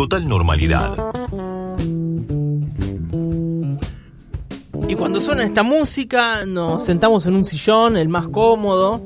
total 0.00 0.26
normalidad. 0.26 0.96
Y 4.88 4.94
cuando 4.94 5.20
suena 5.20 5.44
esta 5.44 5.62
música, 5.62 6.46
nos 6.46 6.84
sentamos 6.84 7.26
en 7.26 7.34
un 7.34 7.44
sillón, 7.44 7.98
el 7.98 8.08
más 8.08 8.28
cómodo, 8.28 9.02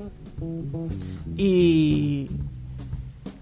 y 1.37 2.14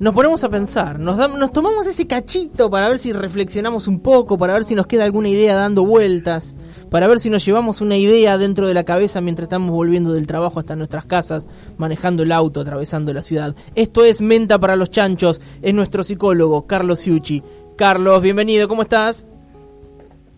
nos 0.02 0.14
ponemos 0.14 0.42
a 0.42 0.48
pensar, 0.48 0.98
nos, 0.98 1.16
nos 1.16 1.52
tomamos 1.52 1.86
ese 1.86 2.08
cachito 2.08 2.68
para 2.68 2.88
ver 2.88 2.98
si 2.98 3.12
reflexionamos 3.12 3.86
un 3.86 4.00
poco, 4.00 4.36
para 4.36 4.54
ver 4.54 4.64
si 4.64 4.74
nos 4.74 4.88
queda 4.88 5.04
alguna 5.04 5.28
idea 5.28 5.54
dando 5.54 5.86
vueltas, 5.86 6.56
para 6.90 7.06
ver 7.06 7.20
si 7.20 7.30
nos 7.30 7.44
llevamos 7.46 7.80
una 7.80 7.96
idea 7.96 8.36
dentro 8.36 8.66
de 8.66 8.74
la 8.74 8.82
cabeza 8.82 9.20
mientras 9.20 9.44
estamos 9.44 9.70
volviendo 9.70 10.12
del 10.12 10.26
trabajo 10.26 10.58
hasta 10.58 10.74
nuestras 10.74 11.04
casas, 11.04 11.46
manejando 11.78 12.24
el 12.24 12.32
auto, 12.32 12.62
atravesando 12.62 13.12
la 13.12 13.22
ciudad. 13.22 13.54
Esto 13.76 14.04
es 14.04 14.20
Menta 14.20 14.58
para 14.58 14.74
los 14.74 14.90
Chanchos, 14.90 15.40
es 15.62 15.72
nuestro 15.72 16.02
psicólogo, 16.02 16.66
Carlos 16.66 16.98
Ciucci. 16.98 17.40
Carlos, 17.76 18.20
bienvenido, 18.22 18.66
¿cómo 18.66 18.82
estás? 18.82 19.24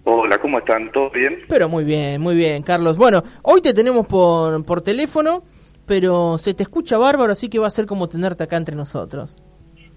Hola, 0.05 0.38
¿cómo 0.43 0.59
están? 0.59 0.93
¿Todo 0.93 1.09
bien? 1.09 1.38
Pero 1.49 1.71
muy 1.71 1.85
bien, 1.85 2.21
muy 2.21 2.35
bien, 2.35 2.62
Carlos. 2.62 2.99
Bueno, 2.99 3.24
hoy 3.41 3.62
te 3.62 3.73
tenemos 3.73 4.07
por, 4.07 4.62
por 4.66 4.83
teléfono, 4.83 5.43
pero 5.87 6.37
se 6.37 6.52
te 6.52 6.65
escucha 6.65 6.99
bárbaro, 6.99 7.33
así 7.33 7.49
que 7.49 7.59
va 7.59 7.69
a 7.69 7.71
ser 7.71 7.87
como 7.87 8.10
tenerte 8.10 8.45
acá 8.45 8.59
entre 8.59 8.77
nosotros. 8.77 9.38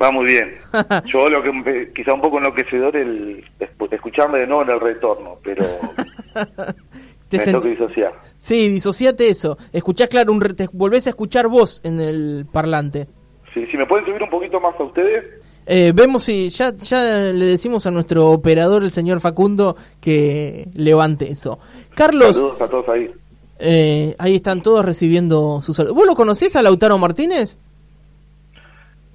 Va 0.02 0.12
muy 0.12 0.26
bien. 0.26 0.56
Yo 1.06 1.30
lo 1.30 1.42
que 1.42 1.92
quizá 1.96 2.14
un 2.14 2.22
poco 2.22 2.38
enloquecedor 2.38 2.96
el 2.96 3.44
escucharme 3.92 4.40
de 4.40 4.48
nuevo 4.48 4.64
en 4.64 4.72
el 4.72 4.80
retorno, 4.80 5.38
pero 5.44 5.66
te 7.30 7.38
me 7.38 7.60
que 7.60 7.70
disociar. 7.70 8.14
Sí, 8.38 8.70
disociate 8.70 9.30
eso. 9.30 9.58
Escuchás 9.74 10.08
claro, 10.08 10.32
un 10.32 10.40
te 10.40 10.68
volvés 10.72 11.08
a 11.08 11.12
escuchar 11.12 11.48
vos 11.48 11.82
en 11.84 12.00
el 12.00 12.46
parlante. 12.52 13.08
Sí, 13.54 13.66
si 13.68 13.78
me 13.78 13.86
pueden 13.86 14.06
subir 14.06 14.22
un 14.22 14.30
poquito 14.30 14.60
más 14.60 14.80
a 14.80 14.84
ustedes. 14.84 15.26
Eh, 15.66 15.92
vemos 15.94 16.24
si 16.24 16.50
ya, 16.50 16.74
ya 16.76 17.04
le 17.04 17.46
decimos 17.46 17.86
a 17.88 17.92
nuestro 17.92 18.32
operador, 18.32 18.84
el 18.84 18.92
señor 18.92 19.20
Facundo, 19.20 19.76
que 20.00 20.68
levante 20.74 21.30
eso. 21.30 21.60
Carlos. 21.96 22.36
Saludos 22.36 22.62
a 22.62 22.68
todos 22.68 22.90
ahí. 22.90 23.12
Eh, 23.60 24.16
ahí 24.20 24.36
están 24.36 24.62
todos 24.62 24.86
recibiendo 24.86 25.62
sus 25.62 25.76
saludos. 25.76 25.98
¿Vos 25.98 26.06
lo 26.06 26.16
conocés 26.16 26.56
a 26.56 26.62
Lautaro 26.62 26.98
Martínez? 26.98 27.58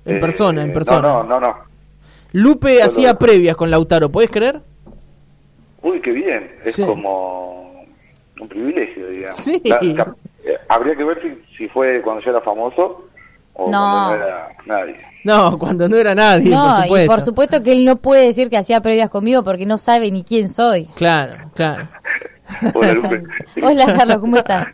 En 0.04 0.16
Eh, 0.16 0.20
persona, 0.20 0.62
en 0.62 0.72
persona. 0.72 1.00
No, 1.08 1.22
no, 1.24 1.40
no. 1.40 1.54
Lupe 2.32 2.74
Solo- 2.78 2.84
hacía 2.86 3.18
previas 3.18 3.56
con 3.56 3.70
Lautaro, 3.70 4.10
¿podés 4.10 4.30
creer? 4.30 4.60
Uy, 5.82 6.00
qué 6.00 6.10
bien. 6.12 6.50
Es 6.64 6.74
Sí. 6.76 6.84
como 6.84 7.84
un 8.40 8.48
privilegio, 8.48 9.08
digamos. 9.08 9.38
Sí. 9.38 9.60
La- 9.64 10.14
eh, 10.44 10.56
habría 10.68 10.96
que 10.96 11.04
ver 11.04 11.20
si, 11.22 11.56
si 11.56 11.68
fue 11.68 12.00
cuando 12.02 12.22
ya 12.24 12.30
era 12.30 12.40
famoso 12.40 13.04
o 13.54 13.70
No. 13.70 13.78
cuando 13.78 14.16
no 14.16 14.24
era 14.24 14.48
nadie. 14.66 14.96
No, 15.24 15.58
cuando 15.58 15.88
no 15.88 15.96
era 15.96 16.14
nadie, 16.14 16.50
No, 16.50 16.62
por 16.64 16.82
supuesto. 16.82 17.04
y 17.04 17.06
por 17.06 17.20
supuesto 17.20 17.62
que 17.62 17.72
él 17.72 17.84
no 17.84 17.96
puede 17.96 18.26
decir 18.26 18.48
que 18.50 18.56
hacía 18.58 18.80
previas 18.80 19.10
conmigo 19.10 19.44
porque 19.44 19.66
no 19.66 19.78
sabe 19.78 20.10
ni 20.10 20.24
quién 20.24 20.48
soy. 20.48 20.86
Claro, 20.96 21.50
claro. 21.54 21.88
Hola, 22.74 22.92
Lupe. 22.94 23.22
Hola, 23.62 23.84
Carlos, 23.96 24.18
¿cómo 24.18 24.36
estás? 24.38 24.68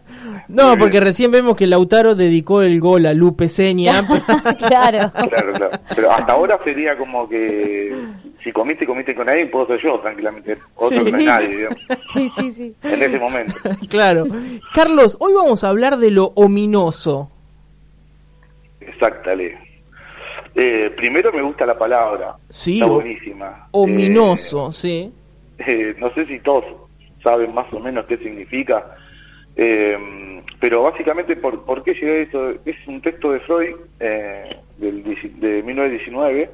No, 0.48 0.68
Muy 0.70 0.76
porque 0.78 0.98
bien. 0.98 1.04
recién 1.04 1.30
vemos 1.30 1.56
que 1.56 1.66
Lautaro 1.66 2.14
dedicó 2.14 2.62
el 2.62 2.80
gol 2.80 3.06
a 3.06 3.14
Lupe 3.14 3.48
Seña. 3.48 4.02
claro. 4.58 5.10
Claro, 5.12 5.52
claro. 5.52 5.70
Pero 5.94 6.10
hasta 6.12 6.32
ahora 6.32 6.58
sería 6.64 6.96
como 6.96 7.28
que 7.28 7.92
si 8.44 8.52
comiste, 8.52 8.86
comiste 8.86 9.14
con 9.14 9.28
alguien, 9.28 9.50
puedo 9.50 9.66
ser 9.66 9.80
yo 9.82 9.98
tranquilamente. 10.00 10.56
Otro 10.76 10.98
Sí. 10.98 11.04
que 11.04 11.10
no 11.10 11.16
es 11.18 11.22
Sí. 11.22 11.26
nadie, 11.26 11.48
digamos, 11.56 11.78
Sí, 12.12 12.28
sí, 12.28 12.50
sí. 12.50 12.74
en 12.82 13.02
ese 13.02 13.18
momento. 13.18 13.54
claro. 13.90 14.24
Carlos, 14.74 15.16
hoy 15.20 15.32
vamos 15.34 15.64
a 15.64 15.68
hablar 15.70 15.96
de 15.98 16.10
lo 16.10 16.32
ominoso. 16.36 17.30
Exactale. 18.80 19.58
Eh, 20.54 20.90
primero 20.96 21.32
me 21.32 21.42
gusta 21.42 21.66
la 21.66 21.78
palabra. 21.78 22.34
Sí, 22.48 22.80
Está 22.80 22.86
buenísima. 22.92 23.68
Ominoso, 23.72 24.72
sí. 24.72 25.12
Eh, 25.58 25.64
eh, 25.66 25.94
no 25.98 26.12
sé 26.14 26.26
si 26.26 26.40
todos 26.40 26.64
saben 27.22 27.52
más 27.54 27.72
o 27.72 27.80
menos 27.80 28.06
qué 28.06 28.16
significa. 28.18 28.84
Eh, 29.58 30.42
pero 30.60 30.82
básicamente, 30.82 31.36
¿por, 31.36 31.64
¿por 31.64 31.82
qué 31.84 31.94
llegué 31.94 32.10
a 32.10 32.22
esto? 32.22 32.50
Es 32.64 32.76
un 32.86 33.00
texto 33.00 33.32
de 33.32 33.40
Freud 33.40 33.76
eh, 34.00 34.56
del, 34.78 35.02
de 35.04 35.62
1919 35.62 36.50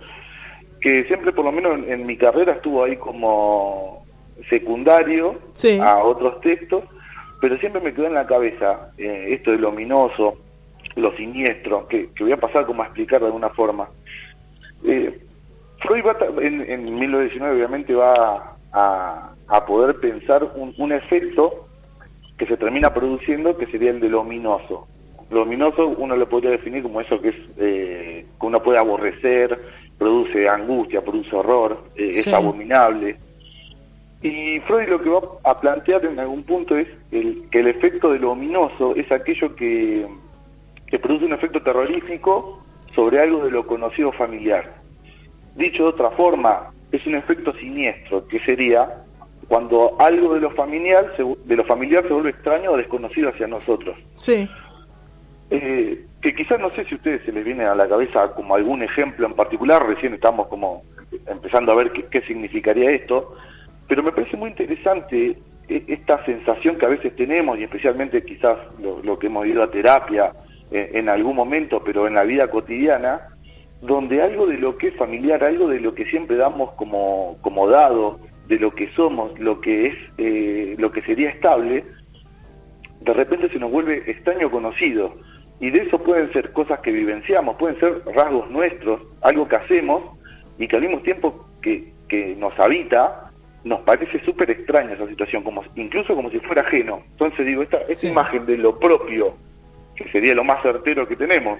que 0.81 1.04
siempre, 1.04 1.32
por 1.32 1.44
lo 1.47 1.53
menos 1.53 1.78
en, 1.78 1.91
en 1.91 2.06
mi 2.06 2.16
carrera, 2.19 2.53
estuvo 2.54 2.84
ahí 2.84 2.97
como 2.97 4.04
secundario 4.50 5.38
Sí. 5.53 5.78
a 5.81 5.98
otros 6.04 6.41
textos, 6.43 6.84
pero 7.41 7.56
siempre 7.59 7.81
me 7.81 7.94
quedó 7.94 8.06
en 8.06 8.14
la 8.14 8.26
cabeza 8.26 8.91
eh, 8.98 9.28
esto 9.31 9.50
de 9.53 9.59
lo 9.59 9.70
ominoso, 9.70 10.37
lo 10.97 11.16
siniestro, 11.16 11.88
que, 11.88 12.10
que 12.14 12.25
voy 12.25 12.32
a 12.32 12.37
pasar 12.37 12.66
como 12.66 12.82
a 12.82 12.87
explicar 12.87 13.20
de 13.20 13.26
alguna 13.26 13.48
forma. 13.50 13.88
Eh, 14.84 15.19
Freud 15.81 16.04
va 16.04 16.16
en, 16.43 16.60
en 16.70 16.84
1919 16.98 17.56
obviamente 17.56 17.94
va 17.94 18.56
a, 18.72 19.31
a 19.48 19.66
poder 19.66 19.97
pensar 20.00 20.44
un, 20.54 20.75
un 20.76 20.93
efecto 20.93 21.63
que 22.39 22.47
se 22.47 22.56
termina 22.56 22.93
produciendo 22.93 23.56
que 23.56 23.67
sería 23.67 23.91
el 23.91 24.00
de 24.00 24.09
lo 24.09 24.21
ominoso. 24.22 24.87
Lo 25.31 25.43
ominoso 25.43 25.89
uno 25.89 26.17
lo 26.17 26.28
podría 26.28 26.50
definir 26.50 26.83
como 26.83 27.00
eso 27.00 27.21
que 27.21 27.28
es 27.31 27.37
eh, 27.56 28.27
que 28.41 28.47
uno 28.47 28.62
puede 28.62 28.78
aborrecer, 28.78 29.59
produce 29.99 30.49
angustia, 30.49 31.03
produce 31.03 31.34
horror, 31.34 31.84
eh, 31.97 32.11
Sí. 32.11 32.21
es 32.28 32.34
abominable. 32.34 33.17
Y 34.23 34.59
Freud 34.61 34.89
lo 34.89 35.03
que 35.03 35.11
va 35.11 35.21
a 35.44 35.61
plantear 35.61 36.05
en 36.06 36.19
algún 36.19 36.44
punto 36.44 36.77
es 36.77 36.89
el, 37.12 37.44
que 37.50 37.61
el 37.61 37.69
efecto 37.69 38.11
de 38.11 38.19
lo 38.19 38.33
ominoso 38.33 38.94
es 38.97 39.11
aquello 39.12 39.55
que, 39.55 40.06
que 40.87 40.99
produce 40.99 41.27
un 41.27 41.34
efecto 41.34 41.62
terrorífico 41.62 42.62
sobre 42.94 43.21
algo 43.21 43.44
de 43.44 43.50
lo 43.50 43.67
conocido 43.67 44.12
familiar. 44.12 44.73
Dicho 45.56 45.84
de 45.84 45.89
otra 45.91 46.11
forma, 46.11 46.71
es 46.91 47.06
un 47.06 47.17
efecto 47.17 47.53
siniestro, 47.55 48.27
que 48.27 48.41
sería 48.41 49.03
cuando 49.49 49.97
algo 49.99 50.34
de 50.34 50.41
lo 50.41 50.50
familiar 50.50 51.12
se, 51.16 51.22
de 51.22 51.56
lo 51.56 51.65
familiar 51.65 52.03
se 52.06 52.12
vuelve 52.12 52.31
extraño 52.31 52.72
o 52.72 52.77
desconocido 52.77 53.31
hacia 53.31 53.47
nosotros. 53.47 53.97
Sí. 54.15 54.49
Eh, 55.50 56.05
que 56.21 56.34
quizás 56.34 56.59
no 56.59 56.71
sé 56.71 56.84
si 56.84 56.94
a 56.94 56.97
ustedes 56.97 57.22
se 57.25 57.32
les 57.32 57.44
viene 57.44 57.65
a 57.65 57.75
la 57.75 57.88
cabeza 57.88 58.32
como 58.34 58.55
algún 58.55 58.82
ejemplo 58.82 59.27
en 59.27 59.34
particular, 59.34 59.87
recién 59.87 60.15
estamos 60.15 60.49
como 60.49 60.82
empezando 61.27 61.72
a 61.72 61.77
ver 61.77 61.93
qué, 61.93 62.05
qué 62.06 62.22
significaría 62.22 62.91
esto, 62.91 63.37
pero 63.88 64.03
me 64.03 64.12
parece 64.12 64.37
muy 64.37 64.50
interesante 64.50 65.37
eh, 65.69 65.84
esta 65.87 66.25
sensación 66.25 66.76
que 66.76 66.87
a 66.87 66.91
veces 66.91 67.15
tenemos, 67.16 67.59
y 67.59 67.65
especialmente 67.65 68.25
quizás 68.25 68.59
lo, 68.81 69.03
lo 69.03 69.19
que 69.19 69.26
hemos 69.26 69.47
ido 69.47 69.62
a 69.62 69.71
terapia 69.71 70.32
eh, 70.71 70.91
en 70.94 71.09
algún 71.09 71.37
momento, 71.37 71.82
pero 71.84 72.06
en 72.06 72.15
la 72.15 72.25
vida 72.25 72.49
cotidiana, 72.49 73.28
donde 73.81 74.22
algo 74.22 74.47
de 74.47 74.59
lo 74.59 74.76
que 74.78 74.88
es 74.88 74.97
familiar, 74.97 75.44
algo 75.44 75.69
de 75.69 75.81
lo 75.81 75.94
que 75.94 76.06
siempre 76.06 76.37
damos 76.37 76.72
como, 76.72 77.37
como 77.43 77.69
dado, 77.69 78.19
de 78.49 78.59
lo 78.59 78.75
que 78.75 78.91
somos, 78.94 79.38
lo 79.38 79.60
que 79.60 79.87
es, 79.87 79.94
eh, 80.19 80.75
lo 80.78 80.91
que 80.93 81.03
sería 81.03 81.31
estable, 81.31 81.84
de 83.00 83.12
repente 83.12 83.49
se 83.50 83.59
nos 83.59 83.71
vuelve 83.71 84.03
extraño 84.10 84.50
conocido. 84.50 85.15
Y 85.60 85.71
de 85.71 85.82
eso 85.82 85.99
pueden 86.03 86.32
ser 86.32 86.53
cosas 86.53 86.81
que 86.81 86.91
vivenciamos, 86.91 87.56
pueden 87.56 87.78
ser 87.78 88.03
rasgos 88.15 88.50
nuestros, 88.50 89.00
algo 89.22 89.49
que 89.49 89.56
hacemos 89.56 90.03
y 90.59 90.66
que 90.69 90.77
al 90.77 90.82
mismo 90.82 90.99
tiempo 91.00 91.47
que, 91.62 91.93
que 92.09 92.34
nos 92.37 92.59
habita, 92.59 93.31
nos 93.62 93.81
parece 93.81 94.21
súper 94.25 94.50
extraña 94.50 94.93
esa 94.93 95.06
situación, 95.06 95.43
como 95.43 95.62
incluso 95.76 96.15
como 96.15 96.31
si 96.31 96.38
fuera 96.41 96.62
ajeno. 96.62 97.03
Entonces 97.12 97.47
digo, 97.47 97.62
esta, 97.62 97.78
esta 97.78 97.94
Sí. 97.94 98.09
imagen 98.09 98.44
de 98.47 98.59
lo 98.59 98.78
propio, 98.78 99.37
que 99.97 100.05
sería 100.11 100.34
lo 100.34 100.44
más 100.44 100.61
certero 100.62 101.09
que 101.09 101.16
tenemos, 101.16 101.59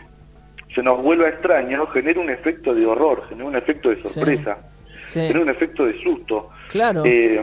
se 0.75 0.83
nos 0.83 1.01
vuelva 1.03 1.29
extraño, 1.29 1.87
genera 1.87 2.21
un 2.21 2.29
efecto 2.31 2.75
de 2.75 2.85
horror, 2.85 3.23
genera 3.29 3.49
un 3.49 3.57
efecto 3.57 3.91
de 3.91 4.03
sorpresa, 4.03 4.59
Sí. 4.61 4.69
Genera 5.13 5.41
un 5.41 5.49
efecto 5.51 5.85
de 5.87 5.95
susto. 6.03 6.49
Claro. 6.69 7.03
Eh, 7.05 7.41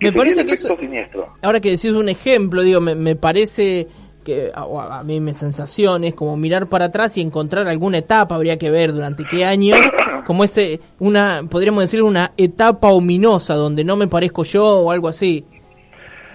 Me 0.00 0.12
parece 0.12 0.44
que 0.44 0.54
eso- 0.54 0.76
siniestro. 0.78 1.34
Ahora 1.42 1.60
que 1.60 1.70
decís 1.70 1.92
un 1.92 2.08
ejemplo, 2.08 2.62
digo, 2.62 2.80
me, 2.80 2.94
me 2.94 3.14
parece 3.16 3.86
que 4.24 4.52
a, 4.54 4.98
a 4.98 5.02
mí 5.02 5.18
me 5.20 5.34
sensación 5.34 6.04
es 6.04 6.14
como 6.14 6.36
mirar 6.36 6.68
para 6.68 6.84
atrás 6.86 7.16
y 7.16 7.20
encontrar 7.20 7.66
alguna 7.66 7.98
etapa, 7.98 8.36
habría 8.36 8.56
que 8.56 8.70
ver 8.70 8.92
durante 8.92 9.24
qué 9.24 9.44
año, 9.44 9.74
como 10.26 10.44
ese, 10.44 10.80
una, 11.00 11.42
podríamos 11.50 11.82
decir 11.82 12.02
una 12.02 12.32
etapa 12.36 12.88
ominosa 12.90 13.54
donde 13.56 13.82
no 13.84 13.96
me 13.96 14.06
parezco 14.06 14.44
yo 14.44 14.64
o 14.64 14.90
algo 14.92 15.08
así. 15.08 15.44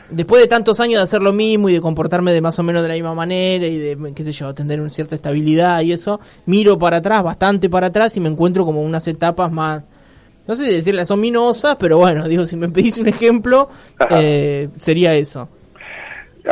Después 0.09 0.41
de 0.41 0.47
tantos 0.47 0.79
años 0.79 0.99
de 0.99 1.03
hacer 1.03 1.21
lo 1.21 1.33
mismo 1.33 1.67
y 1.67 1.73
de 1.73 1.81
comportarme 1.81 2.31
de 2.31 2.39
más 2.39 2.57
o 2.59 2.63
menos 2.63 2.81
de 2.81 2.87
la 2.87 2.93
misma 2.93 3.13
manera 3.13 3.67
y 3.67 3.77
de, 3.77 4.13
qué 4.15 4.23
sé 4.23 4.31
yo, 4.31 4.53
tener 4.53 4.79
una 4.79 4.89
cierta 4.89 5.15
estabilidad 5.15 5.81
y 5.81 5.91
eso, 5.91 6.21
miro 6.45 6.79
para 6.79 6.97
atrás, 6.97 7.23
bastante 7.23 7.69
para 7.69 7.87
atrás 7.87 8.15
y 8.15 8.21
me 8.21 8.29
encuentro 8.29 8.63
como 8.63 8.81
unas 8.81 9.05
etapas 9.09 9.51
más, 9.51 9.83
no 10.47 10.55
sé 10.55 10.65
si 10.65 10.75
decirlas 10.75 11.11
ominosas, 11.11 11.75
pero 11.77 11.97
bueno, 11.97 12.23
digo, 12.27 12.45
si 12.45 12.55
me 12.55 12.69
pedís 12.69 12.97
un 12.97 13.07
ejemplo, 13.07 13.69
eh, 14.11 14.69
sería 14.77 15.13
eso. 15.13 15.49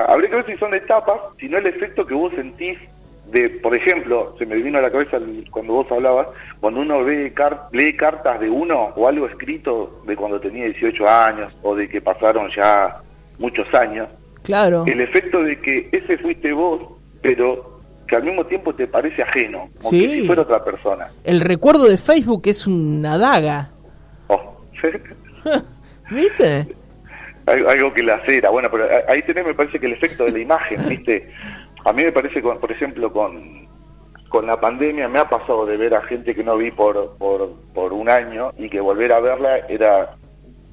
Habría 0.08 0.30
que 0.30 0.36
ver 0.36 0.46
si 0.46 0.58
son 0.58 0.74
etapas, 0.74 1.18
si 1.40 1.48
no 1.48 1.58
el 1.58 1.68
efecto 1.68 2.06
que 2.06 2.14
vos 2.14 2.34
sentís 2.36 2.78
de, 3.32 3.50
por 3.50 3.76
ejemplo, 3.76 4.36
se 4.38 4.46
me 4.46 4.56
vino 4.58 4.78
a 4.78 4.82
la 4.82 4.92
cabeza 4.92 5.18
cuando 5.50 5.74
vos 5.74 5.88
hablabas, 5.90 6.28
cuando 6.60 6.82
uno 6.82 7.04
ve 7.04 7.34
car- 7.34 7.70
lee 7.72 7.96
cartas 7.96 8.40
de 8.42 8.50
uno 8.50 8.94
o 8.96 9.08
algo 9.08 9.26
escrito 9.28 10.02
de 10.06 10.16
cuando 10.16 10.40
tenía 10.40 10.66
18 10.66 11.08
años 11.08 11.54
o 11.64 11.76
de 11.76 11.88
que 11.90 12.02
pasaron 12.02 12.50
ya 12.56 12.98
muchos 13.40 13.68
años, 13.74 14.10
Claro. 14.44 14.84
el 14.86 15.02
efecto 15.02 15.42
de 15.42 15.60
que 15.60 15.90
ese 15.92 16.18
fuiste 16.20 16.52
vos, 16.54 16.82
pero 17.22 17.80
que 18.08 18.16
al 18.18 18.24
mismo 18.24 18.46
tiempo 18.46 18.76
te 18.76 18.86
parece 18.88 19.24
ajeno, 19.24 19.70
como 19.80 19.90
Sí. 19.90 20.02
que 20.02 20.10
si 20.10 20.26
fuera 20.28 20.42
otra 20.44 20.64
persona. 20.64 21.08
El 21.24 21.40
recuerdo 21.42 21.86
de 21.86 21.98
Facebook 21.98 22.44
es 22.46 22.68
una 22.68 23.18
daga. 23.18 23.70
¿Viste? 26.12 26.68
Algo, 27.46 27.94
que 27.94 28.04
la 28.04 28.24
cera. 28.26 28.50
Bueno, 28.50 28.70
pero 28.72 28.88
ahí 29.08 29.22
tenés, 29.24 29.46
me 29.46 29.54
parece 29.54 29.80
que 29.80 29.86
el 29.86 29.94
efecto 29.94 30.26
de 30.26 30.32
la 30.32 30.40
imagen, 30.40 30.80
¿viste? 30.90 31.30
A 31.86 31.94
mí 31.94 32.04
me 32.04 32.12
parece, 32.12 32.42
con, 32.42 32.60
por 32.60 32.72
ejemplo, 32.72 33.12
con, 33.12 33.68
con 34.30 34.48
la 34.48 34.60
pandemia 34.60 35.08
me 35.08 35.20
ha 35.20 35.30
pasado 35.30 35.66
de 35.66 35.78
ver 35.78 35.94
a 35.94 36.02
gente 36.04 36.34
que 36.34 36.44
no 36.44 36.58
vi 36.58 36.72
por, 36.72 37.16
por, 37.18 37.52
por 37.74 37.94
un 37.94 38.10
año 38.10 38.52
y 38.58 38.70
que 38.70 38.80
volver 38.80 39.12
a 39.14 39.20
verla 39.20 39.58
era 39.70 40.16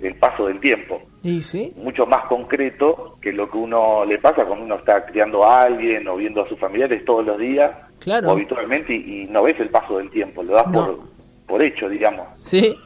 el 0.00 0.14
paso 0.16 0.46
del 0.48 0.58
tiempo. 0.60 1.00
¿Y 1.22 1.42
sí? 1.42 1.72
Mucho 1.76 2.06
más 2.06 2.24
concreto 2.26 3.18
que 3.20 3.32
lo 3.32 3.48
que 3.50 3.56
uno 3.58 4.04
le 4.04 4.18
pasa 4.18 4.44
cuando 4.44 4.64
uno 4.64 4.76
está 4.76 5.04
criando 5.06 5.44
a 5.44 5.62
alguien 5.62 6.08
o 6.08 6.16
viendo 6.16 6.42
a 6.42 6.48
sus 6.48 6.58
familiares 6.58 7.04
todos 7.04 7.24
los 7.24 7.38
días 7.38 7.70
Claro. 8.00 8.30
o 8.30 8.32
habitualmente 8.32 8.92
y, 8.92 9.22
y 9.22 9.26
no 9.28 9.44
ves 9.44 9.60
el 9.60 9.68
paso 9.68 9.98
del 9.98 10.10
tiempo, 10.10 10.42
lo 10.42 10.54
das 10.54 10.66
No. 10.68 10.86
por, 10.86 10.98
por 11.46 11.62
hecho, 11.62 11.88
digamos. 11.88 12.26
Sí. 12.38 12.76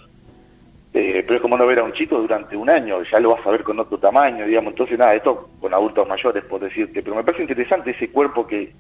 Eh, 0.98 1.22
pero 1.26 1.37
es 1.37 1.43
como 1.43 1.58
no 1.58 1.66
ver 1.66 1.81
a 1.81 1.84
un 1.84 1.93
chico 1.93 2.16
durante 2.19 2.56
un 2.56 2.70
año, 2.70 3.02
ya 3.12 3.20
lo 3.20 3.34
vas 3.34 3.46
a 3.46 3.50
ver 3.50 3.62
con 3.62 3.78
otro 3.78 3.98
tamaño, 3.98 4.46
digamos. 4.46 4.70
Entonces, 4.72 4.98
nada, 4.98 5.14
esto 5.14 5.50
con 5.60 5.75
adultos 5.75 6.08
mayores, 6.08 6.43
por 6.44 6.58
decirte. 6.60 7.02
Pero 7.02 7.14
me 7.16 7.22
parece 7.22 7.43
interesante 7.43 7.90
ese 7.90 8.08
cuerpo 8.08 8.46
que 8.46 8.72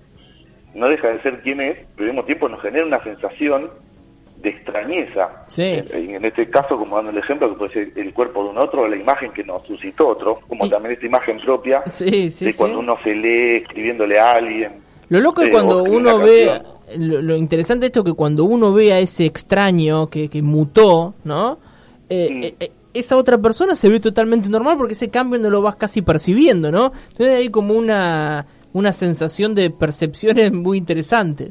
no 0.74 0.88
deja 0.88 1.08
de 1.08 1.20
ser 1.20 1.42
quien 1.42 1.60
es, 1.60 1.76
pero 1.94 2.08
al 2.08 2.14
mismo 2.14 2.24
tiempo 2.24 2.48
nos 2.48 2.62
genera 2.62 2.86
una 2.86 3.02
sensación 3.04 3.68
de 4.38 4.48
extrañeza. 4.48 5.44
Sí. 5.48 5.64
En, 5.92 6.14
en 6.14 6.24
este 6.24 6.48
caso, 6.48 6.78
como 6.78 6.96
dando 6.96 7.10
el 7.10 7.18
ejemplo, 7.18 7.50
que 7.50 7.56
puede 7.56 7.72
ser 7.72 7.92
el 7.96 8.14
cuerpo 8.14 8.44
de 8.44 8.48
un 8.50 8.58
otro 8.58 8.82
o 8.82 8.88
la 8.88 8.96
imagen 8.96 9.32
que 9.32 9.44
nos 9.44 9.66
suscitó 9.66 10.08
otro, 10.08 10.36
como 10.48 10.64
Y- 10.64 10.70
también 10.70 10.92
esta 10.94 11.04
imagen 11.04 11.38
propia 11.40 11.82
Sí, 11.92 12.30
sí, 12.30 12.46
de 12.46 12.56
cuando 12.56 12.78
uno 12.78 12.96
se 13.04 13.14
lee 13.14 13.56
escribiéndole 13.56 14.18
a 14.18 14.32
alguien. 14.32 14.72
Lo 15.10 15.20
loco 15.20 15.42
es 15.42 15.48
Eh, 15.48 15.52
cuando 15.52 15.82
uno 15.84 16.18
ve, 16.18 16.50
lo, 16.96 17.20
lo 17.20 17.36
interesante 17.36 17.82
de 17.82 17.86
esto 17.88 18.00
es 18.00 18.06
que 18.06 18.14
cuando 18.14 18.44
uno 18.44 18.72
ve 18.72 18.94
a 18.94 19.00
ese 19.00 19.26
extraño 19.26 20.08
que, 20.08 20.30
que 20.30 20.40
mutó, 20.40 21.14
¿no? 21.24 21.58
Eh, 22.08 22.28
Mm. 22.32 22.42
eh, 22.42 22.54
eh, 22.60 22.72
esa 22.94 23.16
otra 23.16 23.36
persona 23.38 23.76
se 23.76 23.88
ve 23.90 24.00
totalmente 24.00 24.48
normal 24.48 24.76
porque 24.78 24.94
ese 24.94 25.08
cambio 25.10 25.38
no 25.38 25.50
lo 25.50 25.60
vas 25.60 25.76
casi 25.76 26.02
percibiendo, 26.02 26.70
¿no? 26.72 26.92
Entonces 27.10 27.36
hay 27.36 27.48
como 27.50 27.74
una, 27.74 28.46
una 28.72 28.92
sensación 28.92 29.54
de 29.54 29.70
percepciones 29.70 30.52
muy 30.52 30.78
interesantes. 30.78 31.50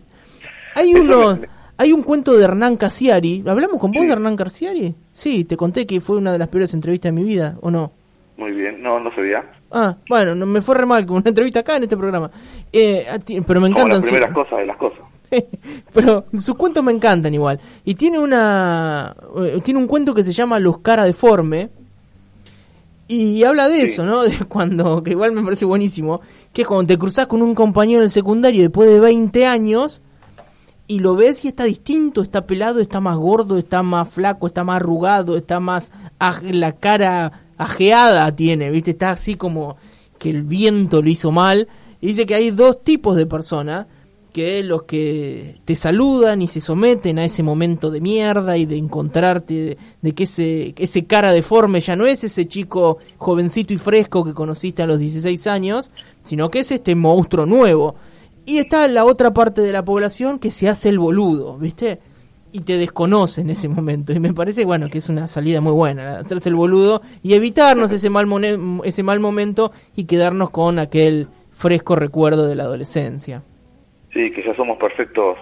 Hay 0.75 0.93
uno, 0.95 1.39
hay 1.77 1.93
un 1.93 2.01
cuento 2.03 2.33
de 2.33 2.43
Hernán 2.43 2.77
Casiari, 2.77 3.43
¿hablamos 3.47 3.79
con 3.79 3.91
vos 3.91 4.01
Sí. 4.01 4.07
de 4.07 4.13
Hernán 4.13 4.35
Casiari? 4.35 4.95
Sí, 5.13 5.45
te 5.45 5.55
conté 5.55 5.85
que 5.85 6.01
fue 6.01 6.17
una 6.17 6.31
de 6.31 6.39
las 6.39 6.47
peores 6.47 6.73
entrevistas 6.73 7.13
de 7.13 7.21
mi 7.21 7.23
vida, 7.23 7.57
¿o 7.61 7.69
no? 7.69 7.91
Muy 8.37 8.51
bien, 8.51 8.81
no, 8.81 8.99
no 8.99 9.13
se 9.15 9.21
veía. 9.21 9.43
Ah, 9.71 9.95
bueno, 10.09 10.35
no, 10.35 10.45
me 10.45 10.61
fue 10.61 10.75
re 10.75 10.85
mal 10.85 11.05
con 11.05 11.17
una 11.17 11.29
entrevista 11.29 11.59
acá 11.61 11.77
en 11.77 11.83
este 11.83 11.95
programa. 11.95 12.29
Eh, 12.73 13.05
ti- 13.23 13.39
pero 13.41 13.61
me 13.61 13.67
Como 13.69 13.79
encantan 13.79 13.89
las 13.89 13.97
sus- 13.99 14.05
primeras 14.11 14.33
cosas 14.33 14.59
de 14.59 14.65
las 14.65 14.77
cosas. 14.77 14.99
pero 15.93 16.25
sus 16.39 16.55
cuentos 16.55 16.83
me 16.83 16.91
encantan 16.91 17.33
igual. 17.33 17.59
Y 17.83 17.95
tiene 17.95 18.19
una 18.19 19.15
eh, 19.37 19.61
tiene 19.63 19.79
un 19.79 19.87
cuento 19.87 20.13
que 20.13 20.23
se 20.23 20.33
llama 20.33 20.59
Los 20.59 20.79
cara 20.79 21.03
deforme. 21.05 21.69
Y 23.07 23.43
habla 23.43 23.69
de 23.69 23.81
Sí. 23.81 23.81
eso, 23.81 24.03
¿no? 24.03 24.23
De 24.29 24.45
cuando, 24.45 25.03
que 25.03 25.11
igual 25.11 25.31
me 25.31 25.43
parece 25.43 25.65
buenísimo, 25.65 26.21
que 26.51 26.63
es 26.63 26.67
cuando 26.67 26.87
te 26.87 26.97
cruzas 26.97 27.27
con 27.27 27.41
un 27.41 27.53
compañero 27.53 27.99
en 27.99 28.05
el 28.05 28.11
secundario 28.11 28.61
después 28.63 28.89
de 28.89 28.99
20 28.99 29.45
años 29.45 30.01
y 30.87 30.99
lo 30.99 31.15
ves 31.15 31.45
y 31.45 31.47
está 31.47 31.63
distinto, 31.63 32.21
está 32.21 32.45
pelado, 32.45 32.79
está 32.79 32.99
más 32.99 33.17
gordo, 33.17 33.57
está 33.57 33.81
más 33.83 34.07
flaco, 34.09 34.47
está 34.47 34.63
más 34.63 34.77
arrugado, 34.77 35.35
está 35.37 35.59
más 35.59 35.91
la 36.41 36.73
cara 36.73 37.43
ajeada 37.57 38.35
tiene, 38.35 38.69
¿viste? 38.69 38.91
Está 38.91 39.11
así 39.11 39.35
como 39.35 39.77
que 40.19 40.29
el 40.29 40.43
viento 40.43 41.01
lo 41.01 41.09
hizo 41.09 41.31
mal. 41.31 41.67
Y 42.01 42.07
dice 42.07 42.25
que 42.25 42.35
hay 42.35 42.51
dos 42.51 42.83
tipos 42.83 43.15
de 43.15 43.25
personas, 43.25 43.87
que 44.35 44.63
los 44.63 44.83
que 44.83 45.61
te 45.63 45.77
saludan 45.77 46.41
y 46.41 46.47
se 46.47 46.59
someten 46.59 47.19
a 47.19 47.23
ese 47.23 47.41
momento 47.41 47.89
de 47.89 48.01
mierda 48.01 48.57
y 48.57 48.65
de 48.65 48.75
encontrarte, 48.75 49.53
de, 49.53 49.77
de 50.01 50.11
que 50.13 50.25
ese, 50.25 50.75
ese 50.77 51.05
cara 51.05 51.31
deforme 51.31 51.79
ya 51.79 51.95
no 51.95 52.05
es 52.05 52.21
ese 52.25 52.45
chico 52.45 52.97
jovencito 53.17 53.73
y 53.73 53.77
fresco 53.77 54.25
que 54.25 54.33
conociste 54.33 54.83
a 54.83 54.87
los 54.87 54.99
16 54.99 55.47
años, 55.47 55.89
sino 56.25 56.51
que 56.51 56.59
es 56.59 56.71
este 56.71 56.95
monstruo 56.95 57.45
nuevo. 57.45 57.95
Y 58.45 58.57
está 58.57 58.85
la 58.89 59.05
otra 59.05 59.33
parte 59.33 59.61
de 59.61 59.71
la 59.71 59.85
población 59.85 60.37
que 60.37 60.51
se 60.51 60.67
hace 60.67 60.89
el 60.89 60.99
boludo, 60.99 61.57
¿viste? 61.57 62.01
Y 62.51 62.59
te 62.59 62.77
desconoce 62.77 63.39
en 63.39 63.51
ese 63.51 63.69
momento. 63.69 64.11
Y 64.11 64.19
me 64.19 64.33
parece, 64.33 64.65
bueno, 64.65 64.89
que 64.89 64.97
es 64.97 65.07
una 65.07 65.29
salida 65.29 65.61
muy 65.61 65.71
buena, 65.71 66.17
hacerse 66.17 66.49
el 66.49 66.55
boludo 66.55 67.01
y 67.23 67.35
evitarnos 67.35 67.89
ese 67.93 68.09
mal, 68.09 68.27
ese 68.83 69.01
mal 69.01 69.21
momento 69.21 69.71
y 69.95 70.03
quedarnos 70.03 70.49
con 70.49 70.77
aquel 70.77 71.29
fresco 71.53 71.95
recuerdo 71.95 72.47
de 72.47 72.55
la 72.55 72.63
adolescencia. 72.63 73.41
Sí, 74.15 74.31
que 74.31 74.43
ya 74.43 74.55
somos 74.55 74.77
perfectos 74.77 75.37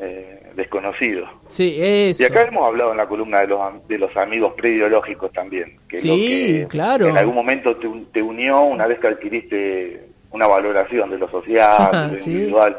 eh, 0.00 0.50
desconocidos. 0.56 1.28
Sí, 1.46 1.76
eso. 1.80 2.22
Y 2.22 2.26
acá 2.26 2.42
hemos 2.42 2.66
hablado 2.66 2.90
en 2.90 2.96
la 2.98 3.06
columna 3.06 3.40
de 3.42 3.46
los, 3.46 3.88
de 3.88 3.96
los 3.98 4.14
amigos 4.16 4.54
preideológicos 4.56 5.32
también. 5.32 5.78
Que 5.88 5.96
es 5.98 6.04
lo 6.04 6.14
Sí, 6.14 6.58
que 6.62 6.66
claro. 6.68 7.06
En 7.06 7.16
algún 7.16 7.36
momento 7.36 7.76
te, 7.76 7.88
te 8.12 8.20
unió 8.20 8.60
una 8.62 8.86
vez 8.88 8.98
que 8.98 9.06
adquiriste 9.06 10.08
una 10.32 10.46
valoración 10.48 11.10
de 11.10 11.18
lo 11.18 11.30
social, 11.30 12.10
de 12.10 12.16
lo 12.18 12.20
Sí. 12.24 12.30
individual. 12.32 12.76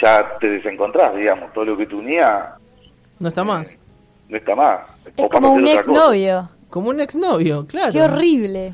Ya 0.00 0.38
te 0.40 0.48
desencontrás, 0.48 1.14
digamos. 1.16 1.52
Todo 1.52 1.64
lo 1.64 1.76
que 1.76 1.86
te 1.86 1.94
unía 1.96 2.54
No 3.18 3.28
está 3.28 3.42
más. 3.44 3.76
no 4.28 4.36
está 4.36 4.54
más. 4.54 4.86
Es 5.04 5.12
O 5.16 5.28
como 5.28 5.52
un 5.52 5.62
otra 5.64 5.74
exnovio. 5.74 6.48
Como 6.70 6.90
un 6.90 7.00
exnovio, 7.00 7.66
claro. 7.66 7.92
Qué 7.92 8.00
horrible. 8.02 8.72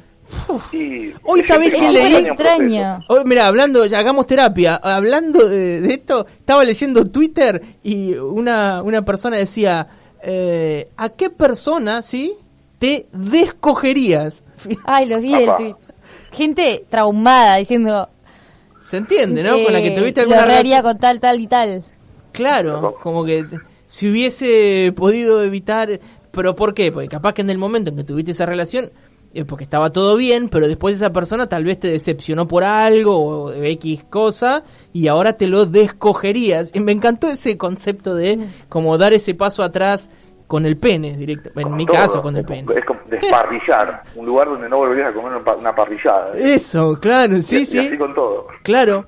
Sí, 0.71 1.13
Hoy 1.25 1.43
sabés 1.43 1.71
que 1.71 1.89
leí- 1.91 2.27
extraño. 2.27 2.99
Hoy, 3.09 3.21
mira, 3.25 3.47
hablando, 3.47 3.87
ya 3.87 4.01
hagamos 4.01 4.27
terapia. 4.27 4.77
Hablando 4.77 5.49
de, 5.49 5.81
de 5.81 5.89
esto, 5.95 6.27
estaba 6.39 6.65
leyendo 6.65 7.05
Twitter 7.07 7.63
y 7.83 8.15
una, 8.15 8.83
una 8.83 9.05
persona 9.05 9.37
decía: 9.37 9.87
eh, 10.23 10.89
¿A 10.97 11.11
qué 11.11 11.31
persona, 11.31 12.03
sí, 12.03 12.35
te 12.79 13.07
descogerías? 13.13 14.43
Ay, 14.85 15.09
lo 15.09 15.21
vi 15.21 15.35
el 15.35 15.51
tweet. 15.57 15.75
Gente 16.33 16.85
traumada 16.89 17.57
diciendo. 17.57 18.09
¿Se 18.81 18.97
entiende, 18.99 19.43
no? 19.43 19.63
Con 19.65 19.73
la 19.73 19.81
que 19.81 19.89
eh, 19.89 19.99
tuviste 19.99 20.21
alguna 20.21 20.45
relación. 20.47 20.83
con 20.83 20.99
tal, 20.99 21.21
tal 21.21 21.41
y 21.41 21.47
tal. 21.47 21.85
Claro, 22.33 22.97
como 23.03 23.25
que 23.25 23.45
si 23.87 24.11
hubiese 24.11 24.93
podido 24.97 25.43
evitar. 25.43 26.01
¿Pero 26.31 26.55
por 26.55 26.75
qué? 26.75 26.93
Porque 26.93 27.09
capaz 27.09 27.33
que 27.33 27.41
en 27.41 27.49
el 27.49 27.57
momento 27.57 27.91
en 27.91 27.97
que 27.97 28.05
tuviste 28.05 28.33
esa 28.33 28.45
relación, 28.45 28.91
eh, 29.37 29.45
porque 29.45 29.65
estaba 29.65 29.91
todo 29.91 30.17
bien, 30.17 30.49
pero 30.49 30.67
después 30.69 30.95
esa 30.95 31.13
persona 31.13 31.49
tal 31.49 31.65
vez 31.65 31.79
te 31.81 31.89
decepcionó 31.91 32.47
por 32.49 32.65
algo 32.65 33.19
o 33.45 33.51
de 33.51 33.71
X 33.73 34.05
cosa 34.11 34.63
y 34.93 35.09
ahora 35.09 35.35
te 35.37 35.47
lo 35.47 35.67
descogerías. 35.67 36.71
Y 36.75 36.81
me 36.81 36.93
encantó 36.93 37.29
ese 37.29 37.57
concepto 37.57 38.15
de 38.15 38.47
como 38.69 38.97
dar 38.99 39.13
ese 39.13 39.35
paso 39.35 39.63
atrás 39.63 40.11
con 40.47 40.65
el 40.65 40.77
pene, 40.77 41.17
directo. 41.17 41.51
En 41.57 41.65
Con 41.65 41.77
mi 41.77 41.87
todo. 41.87 41.97
caso, 41.97 42.23
con 42.23 42.35
el 42.37 42.43
Es- 42.43 42.47
pene. 42.47 42.75
Es 42.77 42.85
como 42.85 43.01
desparrillar. 43.11 44.03
un 44.15 44.27
lugar 44.27 44.49
donde 44.49 44.69
no 44.69 44.79
volverías 44.79 45.11
a 45.11 45.13
comer 45.13 45.33
una 45.33 45.45
pa- 45.45 45.57
una 45.57 45.75
parrillada. 45.75 46.37
Eso, 46.37 46.97
claro, 47.01 47.37
Y- 47.37 47.43
sí, 47.43 47.57
y 47.63 47.67
sí. 47.67 47.79
así 47.79 47.99
con 47.99 48.15
todo. 48.15 48.47
Claro. 48.63 49.07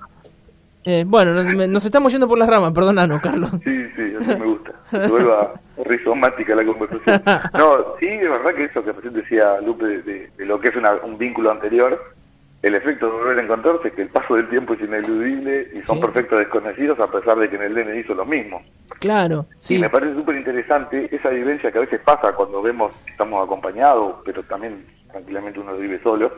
Eh, 0.90 1.04
bueno, 1.06 1.34
nos, 1.34 1.44
me- 1.54 1.68
nos 1.68 1.84
estamos 1.84 2.10
yendo 2.10 2.26
por 2.26 2.38
las 2.38 2.48
ramas, 2.48 2.72
perdonanos, 2.72 3.20
Carlos. 3.20 3.50
Sí, 3.62 3.86
sí, 3.94 4.14
así 4.18 4.40
me 4.40 4.46
gusta. 4.46 4.72
Se 4.90 5.06
vuelva 5.08 5.52
rizomática 5.84 6.54
la 6.54 6.64
conversación. 6.64 7.22
No, 7.58 7.84
sí, 8.00 8.06
es 8.06 8.22
verdad 8.30 8.54
que 8.54 8.64
eso 8.64 8.82
que 8.82 8.92
recién 8.92 9.12
decía 9.12 9.60
Lupe 9.60 9.84
de, 9.84 10.02
de- 10.02 10.30
de 10.38 10.46
lo 10.46 10.58
que 10.58 10.68
es 10.68 10.76
una- 10.76 10.94
un 11.04 11.18
vínculo 11.18 11.50
anterior, 11.50 12.00
el 12.62 12.74
efecto 12.74 13.04
de 13.04 13.12
volver 13.12 13.38
a 13.38 13.42
encontrarse 13.42 13.88
es 13.88 13.94
que 13.94 14.00
el 14.02 14.08
paso 14.08 14.34
del 14.36 14.48
tiempo 14.48 14.72
es 14.72 14.80
ineludible 14.80 15.68
y 15.74 15.82
son 15.82 15.96
Sí. 15.96 16.02
perfectos 16.02 16.38
desconocidos 16.38 16.98
a 17.00 17.10
pesar 17.10 17.38
de 17.38 17.50
que 17.50 17.56
en 17.56 17.62
el 17.64 17.74
DN 17.74 18.00
hizo 18.00 18.14
lo 18.14 18.24
mismo. 18.24 18.62
Claro, 18.98 19.44
sí. 19.58 19.74
Y 19.76 19.78
me 19.78 19.90
parece 19.90 20.14
súper 20.14 20.36
interesante 20.36 21.14
esa 21.14 21.28
vivencia 21.28 21.70
que 21.70 21.76
a 21.78 21.82
veces 21.82 22.00
pasa 22.02 22.32
cuando 22.32 22.62
vemos 22.62 22.92
que 23.04 23.10
estamos 23.12 23.44
acompañados, 23.44 24.16
pero 24.24 24.42
también 24.44 24.86
tranquilamente 25.12 25.60
uno 25.60 25.76
vive 25.76 26.00
solo, 26.02 26.32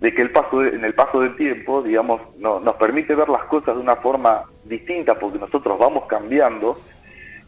de 0.00 0.14
que 0.14 0.22
el 0.22 0.30
paso 0.30 0.60
de- 0.60 0.70
en 0.70 0.84
el 0.84 0.94
paso 0.94 1.20
del 1.20 1.34
tiempo, 1.36 1.82
digamos, 1.82 2.20
no, 2.38 2.60
nos 2.60 2.76
permite 2.76 3.14
ver 3.14 3.28
las 3.28 3.44
cosas 3.44 3.74
de 3.74 3.82
una 3.82 3.96
forma 3.96 4.44
distinta 4.64 5.18
porque 5.18 5.38
nosotros 5.38 5.78
vamos 5.78 6.06
cambiando, 6.06 6.78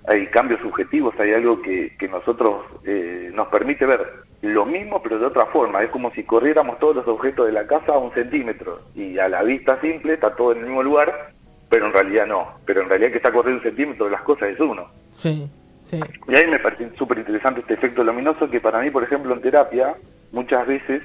hay 0.08 0.26
cambios 0.28 0.60
subjetivos, 0.60 1.14
hay 1.20 1.32
algo 1.34 1.60
que, 1.62 1.92
que 1.98 2.08
nosotros 2.08 2.62
eh, 2.84 3.30
nos 3.34 3.48
permite 3.48 3.84
ver 3.86 4.00
lo 4.42 4.64
mismo 4.64 5.02
pero 5.02 5.18
de 5.18 5.26
otra 5.26 5.46
forma, 5.46 5.82
es 5.82 5.90
como 5.90 6.10
si 6.12 6.24
corriéramos 6.24 6.78
todos 6.78 6.96
los 6.96 7.06
objetos 7.06 7.46
de 7.46 7.52
la 7.52 7.66
casa 7.66 7.92
a 7.92 7.98
un 7.98 8.10
centímetro 8.12 8.80
y 8.94 9.18
a 9.18 9.28
la 9.28 9.42
vista 9.42 9.78
simple 9.80 10.14
está 10.14 10.34
todo 10.34 10.52
en 10.52 10.58
el 10.60 10.64
mismo 10.64 10.82
lugar, 10.82 11.32
pero 11.68 11.86
en 11.86 11.92
realidad 11.92 12.26
no, 12.26 12.48
pero 12.64 12.80
en 12.82 12.88
realidad 12.88 13.10
que 13.12 13.18
está 13.18 13.30
corriendo 13.30 13.58
un 13.62 13.68
centímetro 13.68 14.06
de 14.06 14.12
las 14.12 14.22
cosas 14.22 14.48
es 14.48 14.58
uno. 14.58 14.88
Sí, 15.10 15.48
sí. 15.78 16.00
Y 16.26 16.34
ahí 16.34 16.46
me 16.48 16.58
parece 16.58 16.90
súper 16.96 17.18
interesante 17.18 17.60
este 17.60 17.74
efecto 17.74 18.02
luminoso 18.02 18.50
que 18.50 18.60
para 18.60 18.80
mí, 18.80 18.90
por 18.90 19.04
ejemplo, 19.04 19.34
en 19.34 19.40
terapia 19.42 19.94
muchas 20.32 20.66
veces 20.66 21.02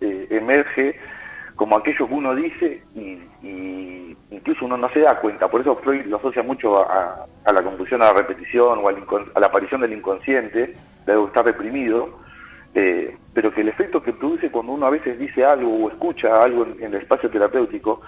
eh, 0.00 0.26
emerge 0.30 0.98
como 1.58 1.76
aquello 1.76 2.06
que 2.06 2.14
uno 2.14 2.34
dice 2.36 2.82
y, 2.94 3.18
incluso 4.30 4.64
uno 4.64 4.76
no 4.76 4.88
se 4.90 5.00
da 5.00 5.18
cuenta. 5.18 5.48
Por 5.50 5.60
eso 5.60 5.76
Freud 5.76 6.06
lo 6.06 6.18
asocia 6.18 6.42
mucho 6.42 6.88
a, 6.88 7.26
la 7.52 7.62
confusión, 7.62 8.00
a 8.02 8.06
la 8.06 8.12
repetición 8.12 8.78
o 8.78 8.88
a 8.88 9.40
la 9.40 9.46
aparición 9.46 9.80
del 9.80 9.92
inconsciente, 9.92 10.74
de 11.04 11.12
algo 11.12 11.24
que 11.24 11.30
está 11.30 11.42
reprimido, 11.42 12.16
eh, 12.74 13.16
pero 13.34 13.52
que 13.52 13.62
el 13.62 13.68
efecto 13.68 14.02
que 14.02 14.12
produce 14.12 14.50
cuando 14.50 14.72
uno 14.72 14.86
a 14.86 14.90
veces 14.90 15.18
dice 15.18 15.44
algo 15.44 15.74
o 15.74 15.90
escucha 15.90 16.42
algo 16.42 16.64
en, 16.64 16.94
el 16.94 16.94
espacio 16.94 17.28
terapéutico, 17.28 18.02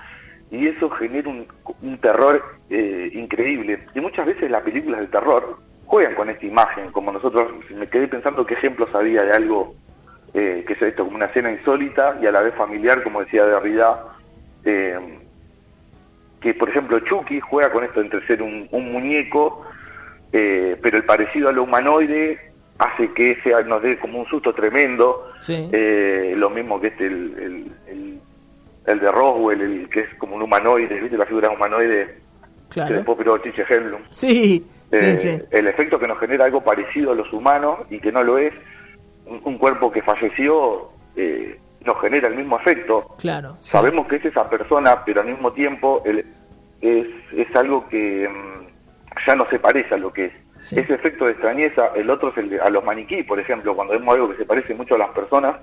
y 0.53 0.69
eso 0.69 0.89
genera 0.91 1.29
un, 1.29 1.47
un 1.83 1.99
terror 1.99 2.43
eh, 2.69 3.11
increíble. 3.15 3.85
Y 3.95 4.01
muchas 4.01 4.27
veces 4.27 4.49
las 4.51 4.63
películas 4.63 5.01
de 5.01 5.07
terror, 5.09 5.59
juegan 5.87 6.15
con 6.15 6.31
esta 6.31 6.47
imagen, 6.47 6.93
como 6.93 7.11
nosotros, 7.11 7.51
me 7.71 7.89
quedé 7.89 8.07
pensando 8.07 8.47
qué 8.47 8.55
ejemplos 8.55 8.95
había 8.95 9.23
de 9.25 9.33
algo 9.33 9.75
eh, 10.35 10.65
que 10.67 10.73
es 10.75 10.83
esto, 10.83 11.05
como 11.05 11.17
una 11.17 11.27
escena 11.27 11.51
insólita 11.51 12.19
y 12.23 12.27
a 12.27 12.33
la 12.33 12.41
vez 12.41 12.55
familiar, 12.55 13.03
como 13.03 13.21
decía 13.21 13.45
Derrida, 13.45 14.05
eh, 14.65 14.99
que 16.41 16.55
por 16.55 16.69
ejemplo 16.69 16.99
Chucky 17.01 17.41
juega 17.41 17.71
con 17.71 17.85
esto 17.85 18.01
entre 18.01 18.27
ser 18.27 18.43
un, 18.43 18.69
muñeco, 18.71 19.65
eh, 20.33 20.77
pero 20.81 20.97
el 20.97 21.05
parecido 21.05 21.49
a 21.49 21.53
lo 21.53 21.65
humanoide 21.65 22.51
hace 22.79 23.13
que 23.13 23.37
sea, 23.43 23.61
nos 23.63 23.83
dé 23.83 23.99
como 23.99 24.21
un 24.21 24.27
susto 24.27 24.55
tremendo, 24.55 25.33
eh, 25.49 26.33
lo 26.37 26.49
mismo 26.49 26.81
que 26.81 26.87
este, 26.89 27.07
el, 27.07 27.75
el, 27.87 28.21
el, 28.87 29.01
de 29.01 29.13
Roswell, 29.13 29.61
el 29.61 29.89
que 29.91 30.01
es 30.01 30.15
como 30.15 30.37
un 30.37 30.43
humanoide, 30.43 30.99
¿viste? 30.99 31.19
La 31.19 31.27
figura 31.27 31.51
humanoide 31.51 32.21
claro. 32.71 32.89
que 32.89 32.95
después 32.95 33.19
piró 33.19 33.37
Chiche 33.39 33.65
Hellblum. 33.69 34.01
Sí, 34.11 34.67
eh, 34.93 35.47
El 35.51 35.67
efecto 35.67 35.99
que 35.99 36.07
nos 36.09 36.19
genera 36.19 36.47
algo 36.47 36.63
parecido 36.63 37.13
a 37.13 37.15
los 37.15 37.31
humanos 37.35 37.81
y 37.91 38.01
que 38.01 38.11
no 38.11 38.23
lo 38.23 38.39
es, 38.39 38.55
un, 39.45 39.59
cuerpo 39.59 39.91
que 39.91 40.03
falleció 40.03 40.91
eh, 41.17 41.59
nos 41.85 42.01
genera 42.01 42.29
el 42.29 42.37
mismo 42.37 42.59
efecto. 42.59 43.17
Claro. 43.19 43.57
Sabemos 43.61 44.07
que 44.07 44.17
es 44.17 44.25
esa 44.25 44.49
persona, 44.49 45.05
pero 45.05 45.21
al 45.21 45.29
mismo 45.29 45.53
tiempo 45.53 46.03
es, 46.05 46.25
es 46.83 47.57
algo 47.57 47.89
que 47.89 48.29
mm, 48.29 48.67
ya 49.27 49.35
no 49.35 49.49
se 49.49 49.59
parece 49.59 49.95
a 49.95 49.99
lo 49.99 50.13
que 50.13 50.27
es. 50.27 50.33
Ese 50.61 50.93
efecto 50.93 51.25
de 51.25 51.33
extrañeza, 51.33 51.91
el 51.97 52.11
otro 52.11 52.31
es 52.31 52.37
el 52.37 52.51
de, 52.51 52.61
a 52.61 52.69
los 52.69 52.85
maniquí, 52.85 53.23
por 53.23 53.41
ejemplo, 53.41 53.75
cuando 53.75 53.95
vemos 53.95 54.15
algo 54.15 54.31
que 54.31 54.37
se 54.37 54.45
parece 54.45 54.75
mucho 54.75 54.95
a 54.95 54.99
las 54.99 55.09
personas, 55.11 55.57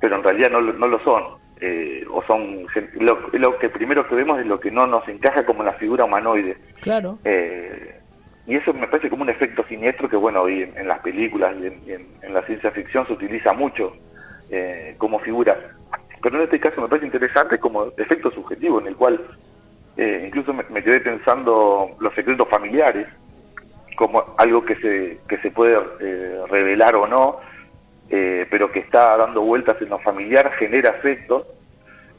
pero 0.00 0.16
en 0.16 0.24
realidad 0.24 0.50
no, 0.50 0.60
no 0.60 0.86
lo 0.86 0.98
son. 1.00 1.24
Eh, 1.60 2.06
o 2.10 2.22
son 2.22 2.66
lo, 3.00 3.18
lo, 3.32 3.58
que 3.58 3.68
primero 3.68 4.06
que 4.06 4.14
vemos 4.14 4.38
es 4.38 4.46
lo 4.46 4.60
que 4.60 4.70
no 4.70 4.86
nos 4.86 5.06
encaja 5.08 5.44
como 5.44 5.64
la 5.64 5.72
figura 5.72 6.04
humanoide. 6.04 6.56
Claro. 6.80 7.18
Eh, 7.24 7.97
y 8.48 8.56
eso 8.56 8.72
me 8.72 8.88
parece 8.88 9.10
como 9.10 9.22
un 9.22 9.28
efecto 9.28 9.62
siniestro 9.68 10.08
que, 10.08 10.16
bueno, 10.16 10.40
hoy 10.40 10.62
en, 10.74 10.88
las 10.88 11.00
películas 11.00 11.54
y 11.86 11.92
en, 11.92 12.34
la 12.34 12.42
ciencia 12.46 12.70
ficción 12.70 13.06
se 13.06 13.12
utiliza 13.12 13.52
mucho 13.52 13.92
eh, 14.50 14.94
como 14.96 15.18
figura. 15.20 15.54
Pero 16.22 16.38
en 16.38 16.44
este 16.44 16.58
caso 16.58 16.80
me 16.80 16.88
parece 16.88 17.06
interesante 17.06 17.58
como 17.58 17.92
efecto 17.98 18.30
subjetivo, 18.30 18.80
en 18.80 18.86
el 18.86 18.96
cual 18.96 19.20
incluso 19.98 20.54
me, 20.54 20.82
quedé 20.82 21.00
pensando 21.00 21.90
los 22.00 22.14
secretos 22.14 22.48
familiares, 22.48 23.06
como 23.96 24.24
algo 24.38 24.64
que 24.64 24.76
se, 24.76 25.18
que 25.28 25.36
se 25.38 25.50
puede 25.50 25.76
eh, 26.00 26.40
revelar 26.48 26.94
o 26.94 27.06
no, 27.06 27.40
eh, 28.08 28.46
pero 28.48 28.72
que 28.72 28.78
está 28.78 29.16
dando 29.16 29.42
vueltas 29.42 29.76
en 29.82 29.90
lo 29.90 29.98
familiar, 29.98 30.52
genera 30.52 30.90
efecto, 30.90 31.46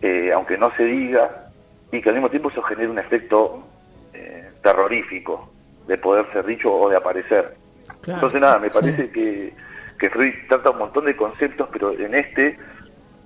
eh, 0.02 0.32
aunque 0.32 0.58
no 0.58 0.76
se 0.76 0.84
diga, 0.84 1.48
y 1.92 2.02
que 2.02 2.10
al 2.10 2.16
mismo 2.16 2.30
tiempo 2.30 2.50
eso 2.50 2.62
genera 2.62 2.92
un 2.92 3.00
efecto 3.00 3.64
terrorífico 4.62 5.50
de 5.90 5.98
poder 5.98 6.32
ser 6.32 6.46
dicho 6.46 6.72
o 6.72 6.88
de 6.90 6.96
aparecer. 6.96 7.56
Entonces 8.08 8.40
nada, 8.40 8.60
me 8.60 8.70
parece 8.70 9.10
que, 9.10 9.54
que 10.00 10.10
Freud 10.10 10.34
trata 10.48 10.70
un 10.70 10.78
montón 10.78 11.06
de 11.06 11.16
conceptos, 11.16 11.68
pero 11.74 11.92
en 11.92 12.14
este, 12.16 12.58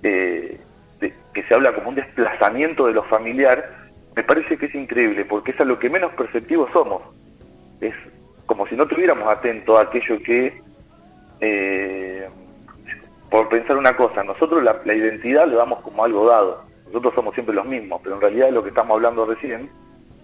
que 0.02 1.44
se 1.48 1.54
habla 1.54 1.76
como 1.76 1.90
un 1.90 1.96
desplazamiento 1.96 2.88
de 2.88 2.94
lo 2.94 3.04
familiar, 3.04 3.84
me 4.16 4.24
parece 4.24 4.58
que 4.58 4.68
es 4.68 4.76
increíble, 4.76 5.26
porque 5.26 5.52
es 5.52 5.60
a 5.60 5.66
lo 5.66 5.78
que 5.78 5.90
menos 5.90 6.14
perceptivos 6.14 6.72
somos. 6.72 7.02
Es 7.82 7.94
como 8.46 8.66
si 8.68 8.76
no 8.76 8.88
tuviéramos 8.88 9.28
atento 9.28 9.78
a 9.78 9.82
aquello 9.84 10.22
que, 10.24 10.62
eh, 11.42 12.28
por 13.30 13.50
pensar 13.50 13.78
una 13.78 13.96
cosa, 13.96 14.24
nosotros 14.24 14.64
la, 14.64 14.96
identidad 14.96 15.48
le 15.48 15.56
damos 15.56 15.82
como 15.82 16.04
algo 16.04 16.28
dado, 16.28 16.64
nosotros 16.86 17.14
somos 17.16 17.34
siempre 17.34 17.56
los 17.56 17.66
mismos, 17.66 18.00
pero 18.04 18.16
en 18.16 18.22
realidad 18.22 18.52
lo 18.52 18.64
que 18.64 18.70
estamos 18.70 18.96
hablando 18.96 19.26
recién 19.26 19.70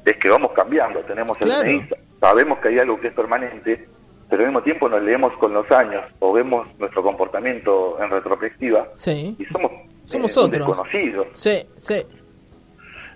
es 0.05 0.17
que 0.17 0.29
vamos 0.29 0.51
cambiando, 0.53 1.01
tenemos 1.01 1.37
el 1.41 1.87
sabemos 2.19 2.59
que 2.59 2.69
hay 2.69 2.79
algo 2.79 2.99
que 2.99 3.07
es 3.07 3.13
permanente, 3.13 3.87
pero 4.29 4.43
al 4.43 4.49
mismo 4.49 4.63
tiempo 4.63 4.89
nos 4.89 5.01
leemos 5.01 5.33
con 5.37 5.53
los 5.53 5.69
años 5.71 6.03
o 6.19 6.33
vemos 6.33 6.67
nuestro 6.77 7.01
comportamiento 7.01 7.97
en 8.01 8.09
retrospectiva 8.09 8.87
y 9.05 9.45
somos, 9.51 9.71
somos 10.05 10.37
eh, 10.37 10.39
otros. 10.39 10.51
desconocidos. 10.51 11.27
Sí, 11.33 11.65
sí. 11.77 12.05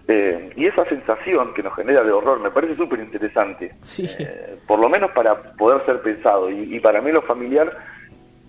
Eh, 0.08 0.52
y 0.58 0.66
esa 0.66 0.84
sensación 0.86 1.54
que 1.54 1.64
nos 1.64 1.76
genera 1.76 2.04
de 2.04 2.12
horror 2.12 2.40
me 2.40 2.52
parece 2.52 2.76
súper 2.76 3.00
interesante, 3.00 3.74
eh, 4.00 4.58
por 4.68 4.80
lo 4.80 4.90
menos 4.90 5.12
para 5.12 5.42
poder 5.54 5.86
ser 5.86 6.02
pensado. 6.02 6.50
Y, 6.50 6.80
para 6.82 7.02
mí 7.02 7.12
lo 7.12 7.22
familiar, 7.22 7.72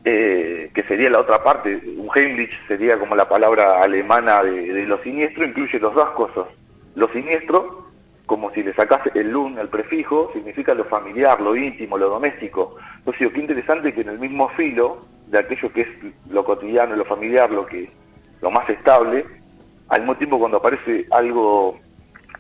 eh, 0.05 0.71
que 0.75 0.83
sería 0.85 1.11
la 1.11 1.21
otra 1.21 1.45
parte, 1.45 1.81
un 1.97 2.09
Heimlich 2.13 2.51
sería 2.67 2.99
como 2.99 3.15
la 3.15 3.29
palabra 3.29 3.81
alemana 3.83 4.43
de, 4.43 4.85
lo 4.85 5.01
siniestro, 5.03 5.45
incluye 5.45 5.79
los 5.79 5.95
dos 5.95 6.11
cosas. 6.11 6.47
Lo 6.97 7.07
siniestro, 7.09 7.84
como 8.27 8.51
si 8.53 8.63
le 8.63 8.73
sacase 8.75 9.11
el 9.15 9.31
lun, 9.31 9.59
el 9.59 9.69
prefijo, 9.69 10.31
significa 10.33 10.75
lo 10.75 10.85
familiar, 10.85 11.41
lo 11.41 11.55
íntimo, 11.55 11.99
lo 11.99 12.09
doméstico. 12.09 12.77
Entonces, 12.99 13.33
qué 13.33 13.41
interesante 13.41 13.93
que 13.93 14.01
en 14.01 14.09
el 14.09 14.19
mismo 14.19 14.49
filo 14.51 14.99
de 15.27 15.39
aquello 15.39 15.73
que 15.73 15.83
es 15.83 15.89
lo 16.31 16.45
cotidiano, 16.45 16.97
lo 16.97 17.05
familiar, 17.05 17.51
lo 17.51 17.67
que 17.67 17.91
lo 18.41 18.51
más 18.51 18.69
estable, 18.71 19.25
al 19.89 20.01
mismo 20.01 20.17
tiempo 20.17 20.39
cuando 20.39 20.59
aparece 20.59 21.07
algo 21.11 21.79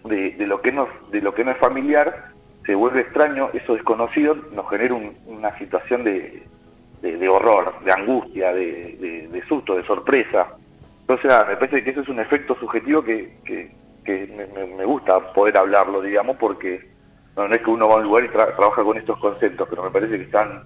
de, 0.04 0.34
lo 0.46 0.60
que 0.60 0.72
no 0.72 0.88
de 1.10 1.20
lo 1.20 1.34
que 1.34 1.44
no 1.44 1.50
es 1.52 1.58
familiar 1.58 2.32
se 2.66 2.74
vuelve 2.74 3.02
extraño 3.02 3.50
eso 3.52 3.74
desconocido 3.74 4.34
nos 4.52 4.68
genera 4.68 4.94
una 5.26 5.56
situación 5.58 6.04
de, 6.04 6.42
de, 7.00 7.28
horror 7.28 7.74
de 7.84 7.92
angustia 7.92 8.52
de, 8.52 9.42
susto 9.48 9.76
de 9.76 9.84
sorpresa 9.84 10.48
entonces 11.00 11.30
me 11.48 11.56
parece 11.56 11.82
que 11.82 11.90
eso 11.90 12.00
es 12.00 12.08
un 12.08 12.20
efecto 12.20 12.54
subjetivo 12.56 13.02
que, 13.02 13.36
que, 13.44 13.70
me, 14.06 14.84
gusta 14.84 15.32
poder 15.32 15.56
hablarlo 15.56 16.02
digamos 16.02 16.36
porque 16.36 16.80
no, 17.36 17.46
es 17.46 17.58
que 17.58 17.70
uno 17.70 17.88
va 17.88 17.94
a 17.94 17.98
un 17.98 18.04
lugar 18.04 18.24
y 18.24 18.28
trabaja 18.28 18.82
con 18.82 18.96
estos 18.96 19.18
conceptos 19.18 19.66
pero 19.68 19.82
me 19.82 19.90
parece 19.90 20.16
que 20.16 20.24
están 20.24 20.62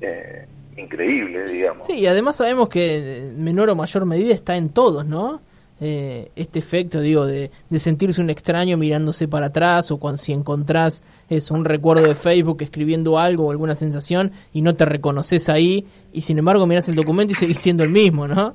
eh, 0.00 0.46
increíbles 0.76 1.50
digamos. 1.50 1.86
Sí 1.86 2.00
y 2.00 2.06
además 2.06 2.36
sabemos 2.36 2.68
que 2.68 3.28
en 3.28 3.42
menor 3.42 3.70
o 3.70 3.76
mayor 3.76 4.04
medida 4.04 4.34
está 4.34 4.56
en 4.56 4.70
todos 4.70 5.06
no 5.06 5.40
eh, 5.78 6.30
este 6.36 6.58
efecto, 6.58 7.02
digo, 7.02 7.26
de, 7.26 7.50
sentirse 7.78 8.22
un 8.22 8.30
extraño 8.30 8.78
mirándose 8.78 9.28
para 9.28 9.46
atrás 9.46 9.90
o 9.90 9.98
cuando 9.98 10.16
si 10.16 10.32
encontrás 10.32 11.02
es 11.28 11.50
un 11.50 11.66
recuerdo 11.66 12.06
de 12.06 12.14
Facebook 12.14 12.62
escribiendo 12.62 13.18
algo 13.18 13.46
o 13.46 13.50
alguna 13.50 13.74
sensación 13.74 14.32
y 14.54 14.62
no 14.62 14.74
te 14.74 14.86
reconoces 14.86 15.50
ahí 15.50 15.86
y 16.14 16.22
sin 16.22 16.38
embargo 16.38 16.66
miras 16.66 16.88
el 16.88 16.94
documento 16.94 17.32
y 17.32 17.36
seguís 17.36 17.58
siendo 17.58 17.84
el 17.84 17.90
mismo, 17.90 18.26
¿no? 18.26 18.54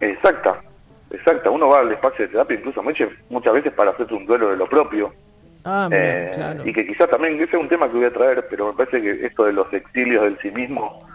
Exacta, 0.00 0.60
exacta. 1.10 1.50
Uno 1.50 1.68
va 1.68 1.80
al 1.80 1.92
espacio 1.92 2.26
de 2.26 2.32
terapia 2.32 2.58
incluso 2.58 2.82
muchas, 2.82 3.52
veces 3.52 3.72
para 3.72 3.90
hacer 3.92 4.12
un 4.12 4.26
duelo 4.26 4.50
de 4.50 4.56
lo 4.56 4.68
propio. 4.68 5.12
Ah, 5.64 5.88
eh, 5.90 6.56
Y 6.64 6.72
que 6.72 6.86
quizás 6.86 7.10
también, 7.10 7.34
ese 7.34 7.56
es 7.56 7.62
un 7.62 7.68
tema 7.68 7.88
que 7.88 7.96
voy 7.96 8.06
a 8.06 8.12
traer, 8.12 8.46
pero 8.48 8.68
me 8.68 8.72
parece 8.72 9.02
que 9.02 9.26
esto 9.26 9.44
de 9.44 9.52
los 9.52 9.72
exilios 9.72 10.24
del 10.24 10.38
sí 10.40 10.50
mismo... 10.50 11.06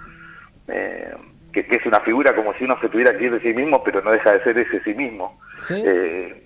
Eh, 0.67 1.13
que, 1.53 1.67
es 1.69 1.85
una 1.85 1.99
figura 2.01 2.35
como 2.35 2.53
si 2.55 2.65
uno 2.65 2.77
se 2.81 2.89
tuviera 2.89 3.15
que 3.15 3.25
ir 3.25 3.31
de 3.31 3.39
sí 3.39 3.53
mismo, 3.53 3.83
pero 3.83 4.01
no 4.01 4.11
deja 4.11 4.33
de 4.33 4.43
ser 4.43 4.57
ese 4.57 4.81
sí 4.83 4.93
mismo. 4.93 5.39
Eh, 5.69 6.45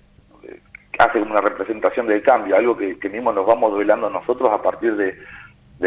hace 0.98 1.20
una 1.20 1.40
representación 1.40 2.06
del 2.06 2.22
cambio, 2.22 2.56
algo 2.56 2.76
que, 2.76 3.08
mismo 3.08 3.32
nos 3.32 3.46
vamos 3.46 3.70
modelando 3.70 4.10
nosotros 4.10 4.50
a 4.52 4.62
partir 4.62 4.94
de, 4.96 5.16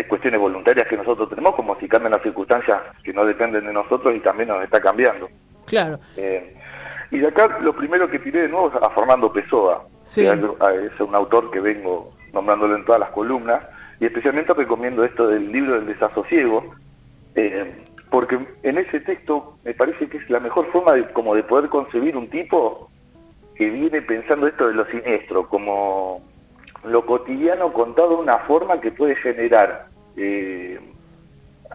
cuestiones 0.08 0.40
voluntarias 0.40 0.88
que 0.88 0.98
nosotros 0.98 1.30
tenemos, 1.30 1.54
como 1.56 1.78
si 1.80 1.88
cambian 1.88 2.14
las 2.14 2.24
circunstancias 2.24 2.80
que 3.04 3.14
no 3.14 3.26
dependen 3.26 3.66
de 3.66 3.74
nosotros 3.74 4.16
y 4.16 4.20
también 4.20 4.50
nos 4.50 4.64
está 4.64 4.80
cambiando. 4.80 5.30
Claro. 5.68 6.00
Eh, 6.18 6.56
y 7.12 7.20
de 7.20 7.28
acá 7.28 7.60
lo 7.62 7.76
primero 7.76 8.10
que 8.10 8.20
tiré 8.20 8.44
de 8.44 8.48
nuevo 8.48 8.70
es 8.70 8.76
a 8.76 8.90
Fernando 8.92 9.32
Pessoa, 9.32 9.86
que 10.16 10.28
es 10.28 11.00
un 11.00 11.14
autor 11.14 11.52
que 11.52 11.60
vengo 11.60 12.12
nombrándolo 12.34 12.76
en 12.78 12.86
todas 12.86 13.02
las 13.02 13.12
columnas, 13.12 13.62
y 14.00 14.06
especialmente 14.06 14.54
recomiendo 14.54 15.04
esto 15.04 15.28
del 15.28 15.52
libro 15.52 15.76
del 15.76 15.88
desasosiego, 15.88 16.74
eh, 17.36 17.84
porque 18.10 18.40
en 18.64 18.78
ese 18.78 19.02
texto 19.02 19.58
me 19.66 19.74
parece 19.74 20.08
que 20.08 20.18
es 20.18 20.30
la 20.30 20.40
mejor 20.40 20.72
forma 20.72 20.94
de, 20.94 21.04
como 21.12 21.36
de 21.36 21.44
poder 21.44 21.70
concebir 21.70 22.16
un 22.16 22.30
tipo 22.30 22.90
que 23.56 23.70
viene 23.70 24.02
pensando 24.02 24.48
esto 24.48 24.70
de 24.70 24.74
lo 24.74 24.86
siniestro, 24.86 25.48
como 25.50 26.22
lo 26.86 27.06
cotidiano 27.06 27.74
contado 27.74 28.16
de 28.16 28.24
una 28.24 28.40
forma 28.40 28.80
que 28.80 28.92
puede 28.92 29.16
generar 29.18 29.88
eh, 30.16 30.80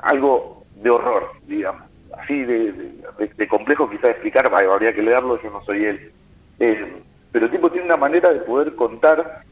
algo 0.03 0.65
de 0.77 0.91
horror, 0.91 1.31
digamos, 1.47 1.83
así 2.19 2.45
de, 2.45 3.49
complejo 3.49 3.89
quizás 3.91 4.11
explicar, 4.11 4.53
habría 4.53 4.95
que 4.95 5.03
leerlo, 5.03 5.41
yo 5.43 5.51
no 5.51 5.63
soy 5.65 5.85
él, 5.85 6.13
eh, 6.59 6.97
pero 7.33 7.47
el 7.47 7.51
tipo 7.51 7.71
tiene 7.71 7.87
una 7.87 7.97
manera 7.97 8.33
de 8.33 8.41
poder 8.41 8.75
contar 8.75 9.43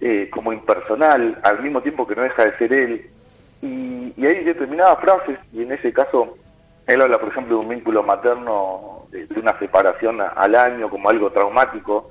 eh, 0.00 0.28
como 0.32 0.52
impersonal, 0.52 1.38
al 1.42 1.62
mismo 1.62 1.82
tiempo 1.82 2.06
que 2.06 2.14
no 2.14 2.22
deja 2.22 2.44
de 2.44 2.58
ser 2.58 2.72
él, 2.72 3.10
y, 3.62 4.24
hay 4.24 4.44
determinadas 4.44 5.00
frases, 5.00 5.38
y 5.52 5.62
en 5.62 5.72
ese 5.72 5.92
caso 5.92 6.36
él 6.86 7.00
habla, 7.00 7.18
por 7.18 7.30
ejemplo, 7.30 7.56
de 7.56 7.62
un 7.62 7.68
vínculo 7.68 8.02
materno, 8.02 9.06
de, 9.10 9.26
una 9.38 9.58
separación 9.58 10.20
al 10.20 10.54
año 10.54 10.88
como 10.88 11.08
algo 11.08 11.30
traumático, 11.30 12.10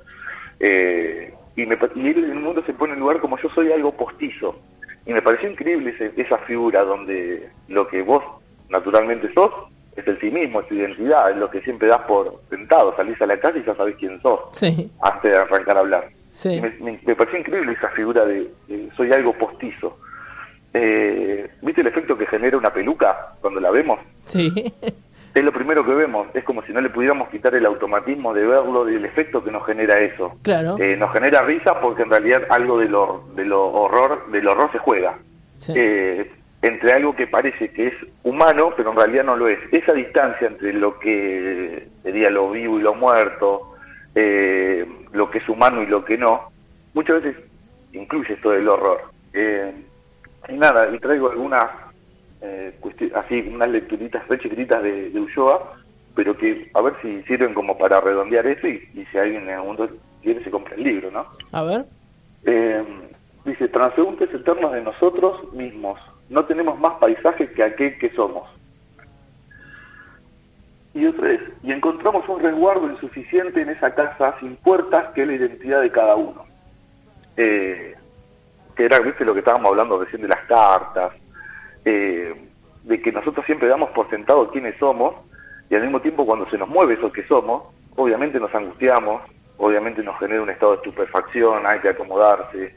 eh, 0.60 1.32
y, 1.56 1.66
me, 1.66 1.78
y 1.94 2.08
él 2.08 2.24
en 2.24 2.30
el 2.32 2.40
mundo 2.40 2.62
se 2.66 2.72
pone 2.72 2.94
en 2.94 3.00
lugar 3.00 3.20
como 3.20 3.38
yo 3.38 3.48
soy 3.50 3.70
algo 3.72 3.92
postizo. 3.92 4.58
Y 5.06 5.12
me 5.12 5.22
pareció 5.22 5.50
increíble 5.50 5.94
esa 6.16 6.38
figura 6.38 6.82
donde 6.82 7.48
lo 7.68 7.86
que 7.88 8.02
vos 8.02 8.22
naturalmente 8.70 9.32
sos 9.34 9.52
es 9.96 10.06
el 10.06 10.20
sí 10.20 10.30
mismo, 10.30 10.60
es 10.60 10.68
tu 10.68 10.74
identidad, 10.74 11.30
es 11.30 11.36
lo 11.36 11.50
que 11.50 11.60
siempre 11.62 11.88
das 11.88 12.02
por 12.02 12.40
sentado, 12.50 12.94
salís 12.96 13.20
a 13.22 13.26
la 13.26 13.38
casa 13.38 13.58
y 13.58 13.64
ya 13.64 13.74
sabés 13.74 13.96
quién 13.96 14.20
sos 14.22 14.40
antes 15.00 15.30
de 15.30 15.36
arrancar 15.36 15.76
a 15.76 15.80
hablar. 15.80 16.08
Me, 16.80 17.14
pareció 17.14 17.38
increíble 17.38 17.72
esa 17.72 17.88
figura 17.90 18.24
de 18.24 18.50
soy 18.96 19.12
algo 19.12 19.32
postizo. 19.34 19.98
eh, 20.72 21.48
¿viste 21.62 21.82
el 21.82 21.86
efecto 21.86 22.18
que 22.18 22.26
genera 22.26 22.58
una 22.58 22.72
peluca 22.72 23.34
cuando 23.40 23.60
la 23.60 23.70
vemos? 23.70 24.00
Sí. 24.24 24.52
Es 25.34 25.42
lo 25.42 25.52
primero 25.52 25.84
que 25.84 25.92
vemos, 25.92 26.28
es 26.32 26.44
como 26.44 26.62
si 26.62 26.72
no 26.72 26.80
le 26.80 26.90
pudiéramos 26.90 27.28
quitar 27.28 27.52
el 27.56 27.66
automatismo 27.66 28.32
de 28.32 28.46
verlo, 28.46 28.84
del 28.84 29.04
efecto 29.04 29.42
que 29.42 29.50
nos 29.50 29.66
genera 29.66 29.98
eso. 29.98 30.38
Claro. 30.42 30.76
Eh, 30.78 30.96
nos 30.96 31.12
genera 31.12 31.42
risa 31.42 31.80
porque 31.80 32.02
en 32.02 32.10
realidad 32.10 32.42
algo 32.50 32.78
de 32.78 32.88
lo, 32.88 33.24
de 33.34 33.44
lo 33.44 33.66
horror, 33.66 34.30
del 34.30 34.46
horror 34.46 34.70
se 34.70 34.78
juega. 34.78 35.18
Sí. 35.52 35.72
Eh, 35.74 36.30
entre 36.64 36.94
algo 36.94 37.14
que 37.14 37.26
parece 37.26 37.70
que 37.70 37.88
es 37.88 37.94
humano, 38.22 38.72
pero 38.74 38.90
en 38.90 38.96
realidad 38.96 39.24
no 39.24 39.36
lo 39.36 39.48
es. 39.48 39.58
Esa 39.70 39.92
distancia 39.92 40.46
entre 40.46 40.72
lo 40.72 40.98
que 40.98 41.88
sería 42.02 42.30
lo 42.30 42.50
vivo 42.50 42.78
y 42.78 42.82
lo 42.82 42.94
muerto, 42.94 43.74
eh, 44.14 44.86
lo 45.12 45.30
que 45.30 45.38
es 45.38 45.48
humano 45.48 45.82
y 45.82 45.86
lo 45.86 46.02
que 46.06 46.16
no, 46.16 46.50
muchas 46.94 47.22
veces 47.22 47.44
incluye 47.92 48.32
esto 48.32 48.50
del 48.50 48.66
horror. 48.66 49.02
Eh, 49.34 49.74
y 50.48 50.54
nada, 50.54 50.88
y 50.90 50.98
traigo 51.00 51.30
algunas, 51.30 51.70
eh, 52.40 52.72
así, 53.14 53.40
unas 53.40 53.68
lecturitas 53.68 54.26
re 54.26 54.38
chiquititas 54.38 54.82
de, 54.82 55.10
de 55.10 55.20
Ulloa, 55.20 55.76
pero 56.14 56.34
que 56.34 56.70
a 56.72 56.80
ver 56.80 56.94
si 57.02 57.22
sirven 57.24 57.52
como 57.52 57.76
para 57.76 58.00
redondear 58.00 58.46
eso 58.46 58.66
y, 58.68 58.88
y 58.94 59.04
si 59.12 59.18
alguien 59.18 59.42
en 59.42 59.56
algún 59.56 59.76
momento 59.76 59.96
quiere 60.22 60.42
se 60.42 60.50
compra 60.50 60.76
el 60.76 60.82
libro, 60.82 61.10
¿no? 61.10 61.26
A 61.52 61.62
ver. 61.62 61.84
Eh, 62.46 62.82
dice, 63.44 63.68
transeúntes 63.68 64.32
eternos 64.32 64.72
de 64.72 64.80
nosotros 64.80 65.52
mismos, 65.52 66.00
no 66.28 66.44
tenemos 66.44 66.78
más 66.78 66.94
paisaje 66.94 67.50
que 67.52 67.62
aquel 67.62 67.98
que 67.98 68.10
somos. 68.10 68.48
Y 70.94 71.06
otra 71.06 71.28
vez, 71.28 71.40
y 71.62 71.72
encontramos 71.72 72.28
un 72.28 72.40
resguardo 72.40 72.88
insuficiente 72.88 73.60
en 73.60 73.70
esa 73.70 73.94
casa 73.94 74.36
sin 74.38 74.54
puertas 74.56 75.12
que 75.12 75.22
es 75.22 75.26
la 75.26 75.34
identidad 75.34 75.80
de 75.80 75.90
cada 75.90 76.14
uno. 76.14 76.44
Eh, 77.36 77.96
que 78.76 78.84
era, 78.84 79.00
viste, 79.00 79.24
lo 79.24 79.34
que 79.34 79.40
estábamos 79.40 79.70
hablando 79.70 79.98
recién 79.98 80.22
de 80.22 80.28
las 80.28 80.44
cartas, 80.46 81.12
eh, 81.84 82.34
de 82.84 83.02
que 83.02 83.10
nosotros 83.10 83.44
siempre 83.44 83.68
damos 83.68 83.90
por 83.90 84.08
sentado 84.08 84.50
quiénes 84.50 84.78
somos, 84.78 85.14
y 85.68 85.74
al 85.74 85.82
mismo 85.82 86.00
tiempo 86.00 86.24
cuando 86.24 86.48
se 86.48 86.58
nos 86.58 86.68
mueve 86.68 86.94
eso 86.94 87.10
que 87.10 87.26
somos, 87.26 87.64
obviamente 87.96 88.38
nos 88.38 88.54
angustiamos, 88.54 89.22
obviamente 89.56 90.02
nos 90.02 90.18
genera 90.18 90.42
un 90.42 90.50
estado 90.50 90.72
de 90.72 90.78
estupefacción, 90.78 91.66
hay 91.66 91.80
que 91.80 91.88
acomodarse, 91.88 92.74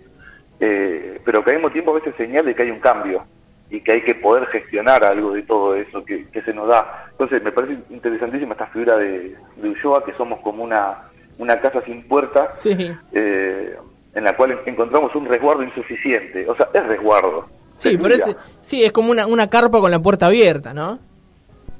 eh, 0.59 1.21
pero 1.23 1.43
que 1.43 1.51
al 1.51 1.57
mismo 1.57 1.71
tiempo 1.71 1.91
a 1.91 1.95
veces 1.95 2.15
señala 2.15 2.53
que 2.53 2.63
hay 2.63 2.71
un 2.71 2.79
cambio 2.79 3.23
y 3.69 3.81
que 3.81 3.93
hay 3.93 4.01
que 4.03 4.15
poder 4.15 4.45
gestionar 4.47 5.03
algo 5.03 5.33
de 5.33 5.43
todo 5.43 5.75
eso 5.75 6.03
que, 6.05 6.25
que 6.29 6.41
se 6.43 6.53
nos 6.53 6.67
da. 6.69 7.05
Entonces 7.11 7.43
me 7.43 7.51
parece 7.51 7.77
interesantísima 7.89 8.53
esta 8.53 8.67
figura 8.67 8.97
de, 8.97 9.35
de 9.57 9.69
Ulloa, 9.69 10.05
que 10.05 10.13
somos 10.13 10.39
como 10.41 10.63
una, 10.63 11.03
una 11.37 11.59
casa 11.59 11.81
sin 11.85 12.07
puertas, 12.07 12.59
Sí. 12.59 12.75
eh, 13.11 13.75
en 14.15 14.23
la 14.23 14.35
cual 14.35 14.57
encontramos 14.65 15.13
un 15.15 15.25
resguardo 15.25 15.63
insuficiente. 15.63 16.47
O 16.49 16.55
sea, 16.55 16.69
es 16.73 16.85
resguardo. 16.87 17.45
Sí, 17.75 17.99
es, 18.09 18.35
sí, 18.61 18.83
es 18.85 18.91
como 18.91 19.11
una, 19.11 19.27
una 19.27 19.49
carpa 19.49 19.79
con 19.79 19.91
la 19.91 19.99
puerta 19.99 20.25
abierta, 20.27 20.73
¿no? 20.73 20.97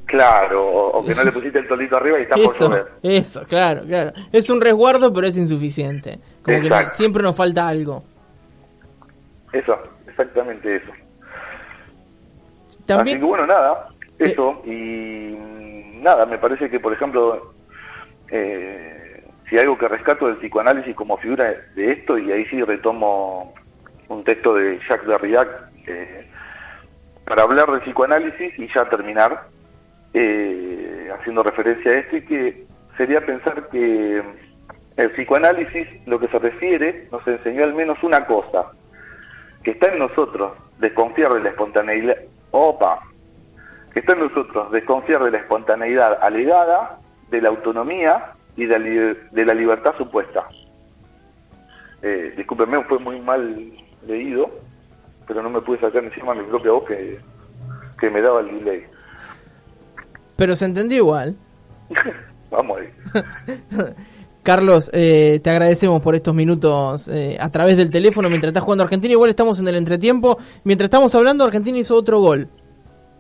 Claro, 0.06 0.66
o, 0.68 1.00
o 1.00 1.06
que 1.06 1.16
no 1.16 1.24
le 1.24 1.32
pusiste 1.32 1.60
el 1.60 1.68
tolito 1.68 1.98
arriba 1.98 2.20
y 2.20 2.22
está 2.24 2.36
por 2.36 2.58
llover. 2.58 2.86
eso, 3.04 3.44
claro, 3.48 3.82
claro. 3.86 4.12
Es 4.32 4.50
un 4.50 4.62
resguardo, 4.62 5.12
pero 5.12 5.28
es 5.28 5.36
insuficiente. 5.38 6.20
Como 6.44 6.62
que 6.62 6.70
siempre 6.92 7.24
nos 7.24 7.36
falta 7.36 7.68
algo. 7.68 8.04
Eso, 9.52 9.76
exactamente 10.08 10.76
eso. 10.78 10.92
También, 12.88 13.18
Así 13.18 13.22
que 13.22 13.26
bueno, 13.26 13.46
nada, 13.46 13.90
Eh. 14.20 14.32
eso. 14.32 14.62
Y 14.66 15.38
nada, 16.02 16.26
me 16.26 16.38
parece 16.38 16.70
que, 16.70 16.80
por 16.80 16.94
ejemplo, 16.94 17.54
eh, 18.32 19.24
si 19.50 19.58
algo 19.58 19.78
que 19.78 19.88
rescato 19.88 20.28
del 20.28 20.38
psicoanálisis 20.38 20.96
como 20.96 21.18
figura 21.18 21.54
de 21.76 21.92
esto, 21.92 22.18
y 22.18 22.32
ahí 22.32 22.46
sí 22.46 22.62
retomo 22.64 23.54
un 24.08 24.24
texto 24.24 24.54
de 24.56 24.80
Jacques 24.90 25.08
Derrida, 25.08 25.70
eh, 25.86 26.28
para 27.26 27.44
hablar 27.44 27.70
del 27.72 27.82
psicoanálisis 27.82 28.58
y 28.58 28.68
ya 28.74 28.90
terminar, 28.90 29.44
eh, 30.14 31.12
haciendo 31.18 31.44
referencia 31.44 31.92
a 31.92 31.96
esto, 31.96 32.18
y 32.18 32.22
que 32.26 32.64
sería 32.96 33.22
pensar 33.26 33.68
que 33.70 34.24
el 34.96 35.12
psicoanálisis, 35.12 35.88
lo 36.08 36.20
que 36.20 36.28
se 36.30 36.40
refiere, 36.40 37.08
nos 37.12 37.26
enseñó 37.28 37.64
al 37.64 37.74
menos 37.74 38.02
una 38.02 38.26
cosa, 38.26 38.72
que 39.64 39.72
está 39.72 39.92
en 39.92 40.00
nosotros 40.00 40.54
desconfiar 40.80 41.34
de 41.34 41.42
la 41.42 41.50
espontaneidad, 41.50 42.18
opa, 42.58 43.00
que 43.94 44.00
está 44.00 44.14
en 44.14 44.20
nosotros 44.20 44.72
desconfiar 44.72 45.24
de 45.24 45.32
la 45.32 45.38
espontaneidad 45.40 46.20
alegada, 46.22 47.00
de 47.30 47.42
la 47.42 47.50
autonomía 47.50 48.34
y 48.56 48.66
de 48.66 48.80
la, 48.80 48.86
li- 48.86 49.18
de 49.32 49.46
la 49.46 49.54
libertad 49.54 49.94
supuesta. 49.98 50.48
Eh, 52.02 52.34
discúlpenme, 52.38 52.84
fue 52.86 53.00
muy 53.00 53.20
mal 53.20 53.72
leído, 54.06 54.50
pero 55.28 55.42
no 55.42 55.50
me 55.50 55.62
pude 55.62 55.80
sacar 55.80 56.04
encima 56.04 56.34
mi 56.36 56.44
propia 56.44 56.72
voz 56.72 56.86
que, 56.88 57.20
que 58.00 58.10
me 58.10 58.22
daba 58.22 58.42
el 58.42 58.60
delay. 58.64 58.86
pero 60.36 60.56
se 60.56 60.66
entendió 60.66 60.98
igual. 61.00 61.36
Vamos 62.52 62.80
ahí. 62.80 62.94
Carlos, 64.52 64.90
eh, 64.94 65.42
te 65.44 65.50
agradecemos 65.50 66.00
por 66.02 66.16
estos 66.16 66.34
minutos 66.34 67.10
eh, 67.10 67.36
a 67.38 67.50
través 67.52 67.76
del 67.76 67.92
teléfono 67.92 68.30
mientras 68.30 68.52
estás 68.52 68.64
jugando 68.64 68.86
Argentina. 68.86 69.12
Igual 69.12 69.30
estamos 69.30 69.60
en 69.60 69.68
el 69.68 69.76
entretiempo. 69.76 70.38
Mientras 70.64 70.86
estamos 70.86 71.14
hablando, 71.16 71.44
Argentina 71.44 71.78
hizo 71.78 71.96
otro 71.96 72.22
gol. 72.22 72.48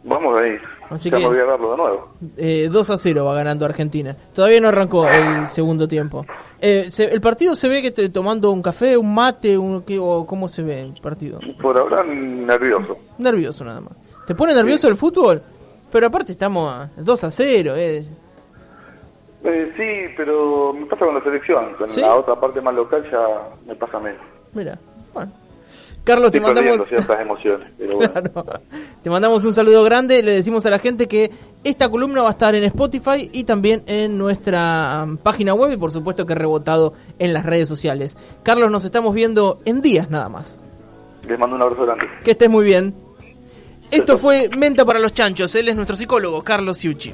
Vamos 0.05 0.39
ahí. 0.39 0.51
Así 0.89 1.09
ya 1.09 1.17
que- 1.17 1.27
voy 1.27 1.37
a 1.37 1.43
verlo 1.43 1.71
de 1.71 1.77
nuevo. 1.77 2.07
Eh, 2.37 2.69
2 2.71 2.89
a 2.91 2.97
0 2.97 3.25
va 3.25 3.35
ganando 3.35 3.65
Argentina. 3.65 4.15
Todavía 4.33 4.61
no 4.61 4.69
arrancó 4.69 5.05
el 5.05 5.47
segundo 5.47 5.85
tiempo. 5.85 6.25
Eh, 6.61 6.85
se- 6.89 7.11
¿El 7.13 7.19
partido 7.19 7.57
se 7.57 7.67
ve 7.67 7.81
que 7.81 7.91
te, 7.91 8.07
tomando 8.07 8.49
un 8.51 8.61
café, 8.61 8.95
un 8.95 9.13
mate, 9.13 9.57
un, 9.57 9.81
qué, 9.81 9.99
o 9.99 10.25
cómo 10.25 10.47
se 10.47 10.63
ve 10.63 10.79
el 10.79 10.93
partido? 11.01 11.41
Por 11.61 11.77
ahora 11.77 12.05
nervioso. 12.05 12.95
Nervioso 13.17 13.65
nada 13.65 13.81
más. 13.81 13.91
¿Te 14.25 14.33
pone 14.33 14.53
nervioso 14.55 14.87
el 14.87 14.95
fútbol? 14.95 15.41
Pero 15.91 16.07
aparte 16.07 16.31
estamos 16.31 16.71
a 16.71 16.89
2 16.95 17.23
a 17.25 17.31
0. 17.31 17.73
Eh. 17.75 18.05
Eh, 19.43 19.73
sí, 19.77 20.13
pero 20.17 20.73
me 20.73 20.85
pasa 20.87 21.05
con 21.05 21.15
la 21.15 21.23
selección. 21.23 21.73
Con 21.75 21.87
¿Sí? 21.87 22.01
la 22.01 22.15
otra 22.15 22.39
parte 22.39 22.59
más 22.61 22.73
local 22.73 23.03
ya 23.11 23.27
me 23.65 23.75
pasa 23.75 23.99
menos. 23.99 24.21
Mira, 24.53 24.77
bueno. 25.13 25.31
Carlos, 26.03 26.31
te 26.31 26.37
Estoy 26.37 26.55
mandamos... 26.55 26.87
ciertas 26.87 27.19
emociones, 27.19 27.69
pero 27.77 27.97
bueno. 27.97 28.13
Claro. 28.13 28.61
Te 29.03 29.09
mandamos 29.09 29.43
un 29.43 29.53
saludo 29.53 29.83
grande. 29.83 30.23
Le 30.23 30.31
decimos 30.31 30.65
a 30.65 30.69
la 30.69 30.79
gente 30.79 31.07
que 31.07 31.29
esta 31.65 31.89
columna 31.89 32.21
va 32.21 32.29
a 32.29 32.31
estar 32.31 32.55
en 32.55 32.63
Spotify 32.63 33.29
y 33.31 33.43
también 33.43 33.83
en 33.87 34.17
nuestra 34.17 35.03
um, 35.03 35.17
página 35.17 35.53
web 35.53 35.73
y 35.73 35.77
por 35.77 35.91
supuesto 35.91 36.25
que 36.25 36.33
rebotado 36.33 36.93
en 37.19 37.33
las 37.33 37.45
redes 37.45 37.67
sociales. 37.67 38.17
Carlos, 38.41 38.71
nos 38.71 38.85
estamos 38.85 39.13
viendo 39.13 39.59
en 39.65 39.81
días 39.81 40.09
nada 40.09 40.29
más. 40.29 40.59
Les 41.23 41.37
mando 41.37 41.57
un 41.57 41.61
abrazo 41.61 41.83
grande. 41.83 42.07
Que 42.23 42.31
estés 42.31 42.49
muy 42.49 42.63
bien. 42.63 42.95
Esto 43.91 44.17
fue 44.17 44.49
Menta 44.57 44.85
para 44.85 44.99
los 44.99 45.13
Chanchos. 45.13 45.53
Él 45.55 45.67
es 45.67 45.75
nuestro 45.75 45.95
psicólogo, 45.95 46.41
Carlos 46.41 46.77
Ciucci. 46.77 47.13